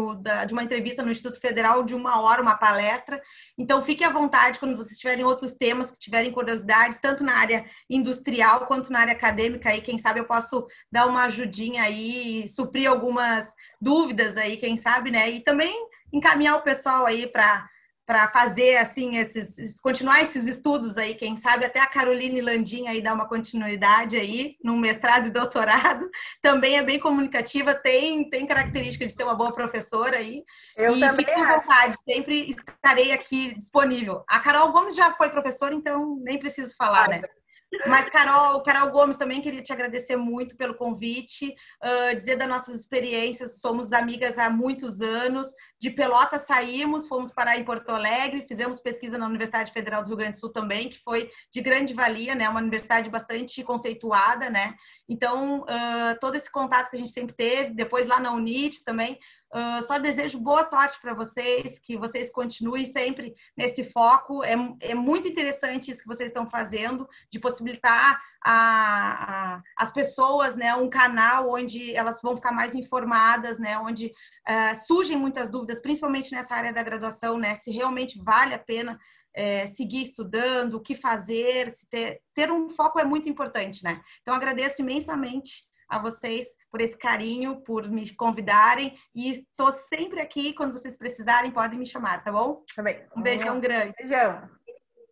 de 0.47 0.53
uma 0.53 0.63
entrevista 0.63 1.03
no 1.03 1.11
Instituto 1.11 1.39
Federal 1.39 1.83
de 1.83 1.93
uma 1.93 2.19
hora, 2.21 2.41
uma 2.41 2.57
palestra. 2.57 3.21
Então, 3.55 3.83
fique 3.83 4.03
à 4.03 4.09
vontade 4.09 4.57
quando 4.57 4.75
vocês 4.75 4.97
tiverem 4.97 5.23
outros 5.23 5.53
temas 5.53 5.91
que 5.91 5.99
tiverem 5.99 6.31
curiosidades, 6.31 6.99
tanto 6.99 7.23
na 7.23 7.37
área 7.37 7.67
industrial 7.87 8.65
quanto 8.65 8.91
na 8.91 9.01
área 9.01 9.13
acadêmica. 9.13 9.69
Aí, 9.69 9.79
quem 9.79 9.99
sabe 9.99 10.21
eu 10.21 10.25
posso 10.25 10.65
dar 10.91 11.05
uma 11.05 11.25
ajudinha 11.25 11.83
aí, 11.83 12.49
suprir 12.49 12.89
algumas 12.89 13.53
dúvidas 13.79 14.37
aí, 14.37 14.57
quem 14.57 14.75
sabe, 14.75 15.11
né? 15.11 15.29
E 15.29 15.43
também 15.43 15.87
encaminhar 16.11 16.55
o 16.55 16.61
pessoal 16.61 17.05
aí 17.05 17.27
para 17.27 17.67
para 18.05 18.27
fazer 18.27 18.77
assim 18.77 19.17
esses 19.17 19.79
continuar 19.79 20.21
esses 20.21 20.47
estudos 20.47 20.95
aí, 20.95 21.15
quem 21.15 21.35
sabe 21.35 21.65
até 21.65 21.79
a 21.79 21.87
Caroline 21.87 22.39
Landim 22.39 22.87
aí 22.87 23.01
dar 23.01 23.15
uma 23.15 23.27
continuidade 23.27 24.15
aí 24.15 24.55
no 24.63 24.77
mestrado 24.77 25.25
e 25.27 25.31
doutorado, 25.31 26.07
também 26.39 26.77
é 26.77 26.83
bem 26.83 26.99
comunicativa, 26.99 27.73
tem 27.73 28.29
tem 28.29 28.45
característica 28.45 29.07
de 29.07 29.13
ser 29.13 29.23
uma 29.23 29.33
boa 29.33 29.51
professora 29.53 30.17
aí. 30.17 30.43
Eu 30.77 30.95
e 30.95 30.99
também 30.99 31.25
fique 31.25 31.31
à 31.31 31.57
vontade, 31.57 31.97
sempre 32.07 32.47
estarei 32.49 33.11
aqui 33.11 33.55
disponível. 33.55 34.23
A 34.29 34.39
Carol 34.39 34.71
Gomes 34.71 34.95
já 34.95 35.11
foi 35.13 35.29
professora, 35.29 35.73
então 35.73 36.17
nem 36.21 36.37
preciso 36.37 36.75
falar, 36.75 37.07
né? 37.07 37.15
Nossa. 37.15 37.27
né? 37.27 37.44
Mas, 37.87 38.09
Carol, 38.09 38.61
Carol 38.61 38.91
Gomes, 38.91 39.17
também 39.17 39.41
queria 39.41 39.61
te 39.61 39.73
agradecer 39.73 40.15
muito 40.15 40.55
pelo 40.55 40.75
convite, 40.75 41.53
uh, 41.83 42.15
dizer 42.15 42.37
das 42.37 42.47
nossas 42.47 42.75
experiências, 42.75 43.59
somos 43.59 43.91
amigas 43.91 44.37
há 44.37 44.49
muitos 44.49 45.01
anos, 45.01 45.47
de 45.79 45.89
Pelota 45.89 46.39
saímos, 46.39 47.07
fomos 47.07 47.31
parar 47.31 47.57
em 47.57 47.63
Porto 47.63 47.89
Alegre, 47.89 48.45
fizemos 48.47 48.79
pesquisa 48.79 49.17
na 49.17 49.27
Universidade 49.27 49.71
Federal 49.71 50.01
do 50.01 50.07
Rio 50.07 50.17
Grande 50.17 50.33
do 50.33 50.39
Sul 50.39 50.51
também, 50.51 50.89
que 50.89 50.97
foi 50.99 51.29
de 51.51 51.61
grande 51.61 51.93
valia, 51.93 52.33
né, 52.33 52.47
uma 52.49 52.61
universidade 52.61 53.09
bastante 53.09 53.63
conceituada, 53.63 54.49
né, 54.49 54.75
então, 55.07 55.61
uh, 55.61 56.19
todo 56.19 56.35
esse 56.35 56.51
contato 56.51 56.89
que 56.89 56.95
a 56.95 56.99
gente 56.99 57.11
sempre 57.11 57.35
teve, 57.35 57.73
depois 57.73 58.07
lá 58.07 58.19
na 58.19 58.33
UNIT 58.33 58.83
também, 58.83 59.19
Uh, 59.53 59.81
só 59.83 59.97
desejo 59.97 60.39
boa 60.39 60.63
sorte 60.65 60.99
para 61.01 61.13
vocês, 61.13 61.79
que 61.79 61.95
vocês 61.95 62.29
continuem 62.31 62.85
sempre 62.85 63.33
nesse 63.55 63.83
foco. 63.83 64.43
É, 64.43 64.55
é 64.81 64.93
muito 64.93 65.27
interessante 65.27 65.91
isso 65.91 66.01
que 66.01 66.07
vocês 66.07 66.29
estão 66.29 66.45
fazendo, 66.45 67.07
de 67.31 67.39
possibilitar 67.39 68.21
a, 68.43 69.55
a, 69.55 69.61
as 69.77 69.91
pessoas 69.91 70.55
né, 70.55 70.75
um 70.75 70.89
canal 70.89 71.49
onde 71.51 71.95
elas 71.95 72.21
vão 72.21 72.35
ficar 72.35 72.51
mais 72.51 72.75
informadas, 72.75 73.57
né, 73.57 73.77
onde 73.77 74.07
uh, 74.07 74.85
surgem 74.85 75.15
muitas 75.15 75.49
dúvidas, 75.49 75.79
principalmente 75.79 76.33
nessa 76.33 76.53
área 76.53 76.73
da 76.73 76.83
graduação, 76.83 77.37
né, 77.37 77.55
se 77.55 77.71
realmente 77.71 78.21
vale 78.21 78.53
a 78.53 78.59
pena 78.59 78.99
é, 79.35 79.65
seguir 79.67 80.01
estudando, 80.01 80.75
o 80.75 80.81
que 80.81 80.95
fazer, 80.95 81.71
ter, 81.89 82.21
ter 82.33 82.51
um 82.51 82.69
foco 82.69 82.99
é 82.99 83.03
muito 83.03 83.27
importante, 83.27 83.83
né? 83.83 84.01
Então, 84.21 84.33
agradeço 84.33 84.81
imensamente 84.81 85.65
a 85.89 85.99
vocês 85.99 86.47
por 86.71 86.81
esse 86.81 86.97
carinho, 86.97 87.61
por 87.61 87.89
me 87.89 88.13
convidarem 88.15 88.97
e 89.13 89.31
estou 89.31 89.71
sempre 89.71 90.19
aqui 90.19 90.53
quando 90.53 90.73
vocês 90.73 90.97
precisarem, 90.97 91.51
podem 91.51 91.79
me 91.79 91.85
chamar, 91.85 92.23
tá 92.23 92.31
bom? 92.31 92.63
Tá 92.75 92.81
bem. 92.81 93.05
Um 93.15 93.21
beijão 93.21 93.59
grande. 93.59 93.93
Beijão. 93.97 94.49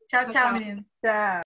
Tchau, 0.07 0.25
tchau, 0.25 0.31
tchau. 0.31 0.53
menino. 0.53 0.85
Tchau. 1.03 1.43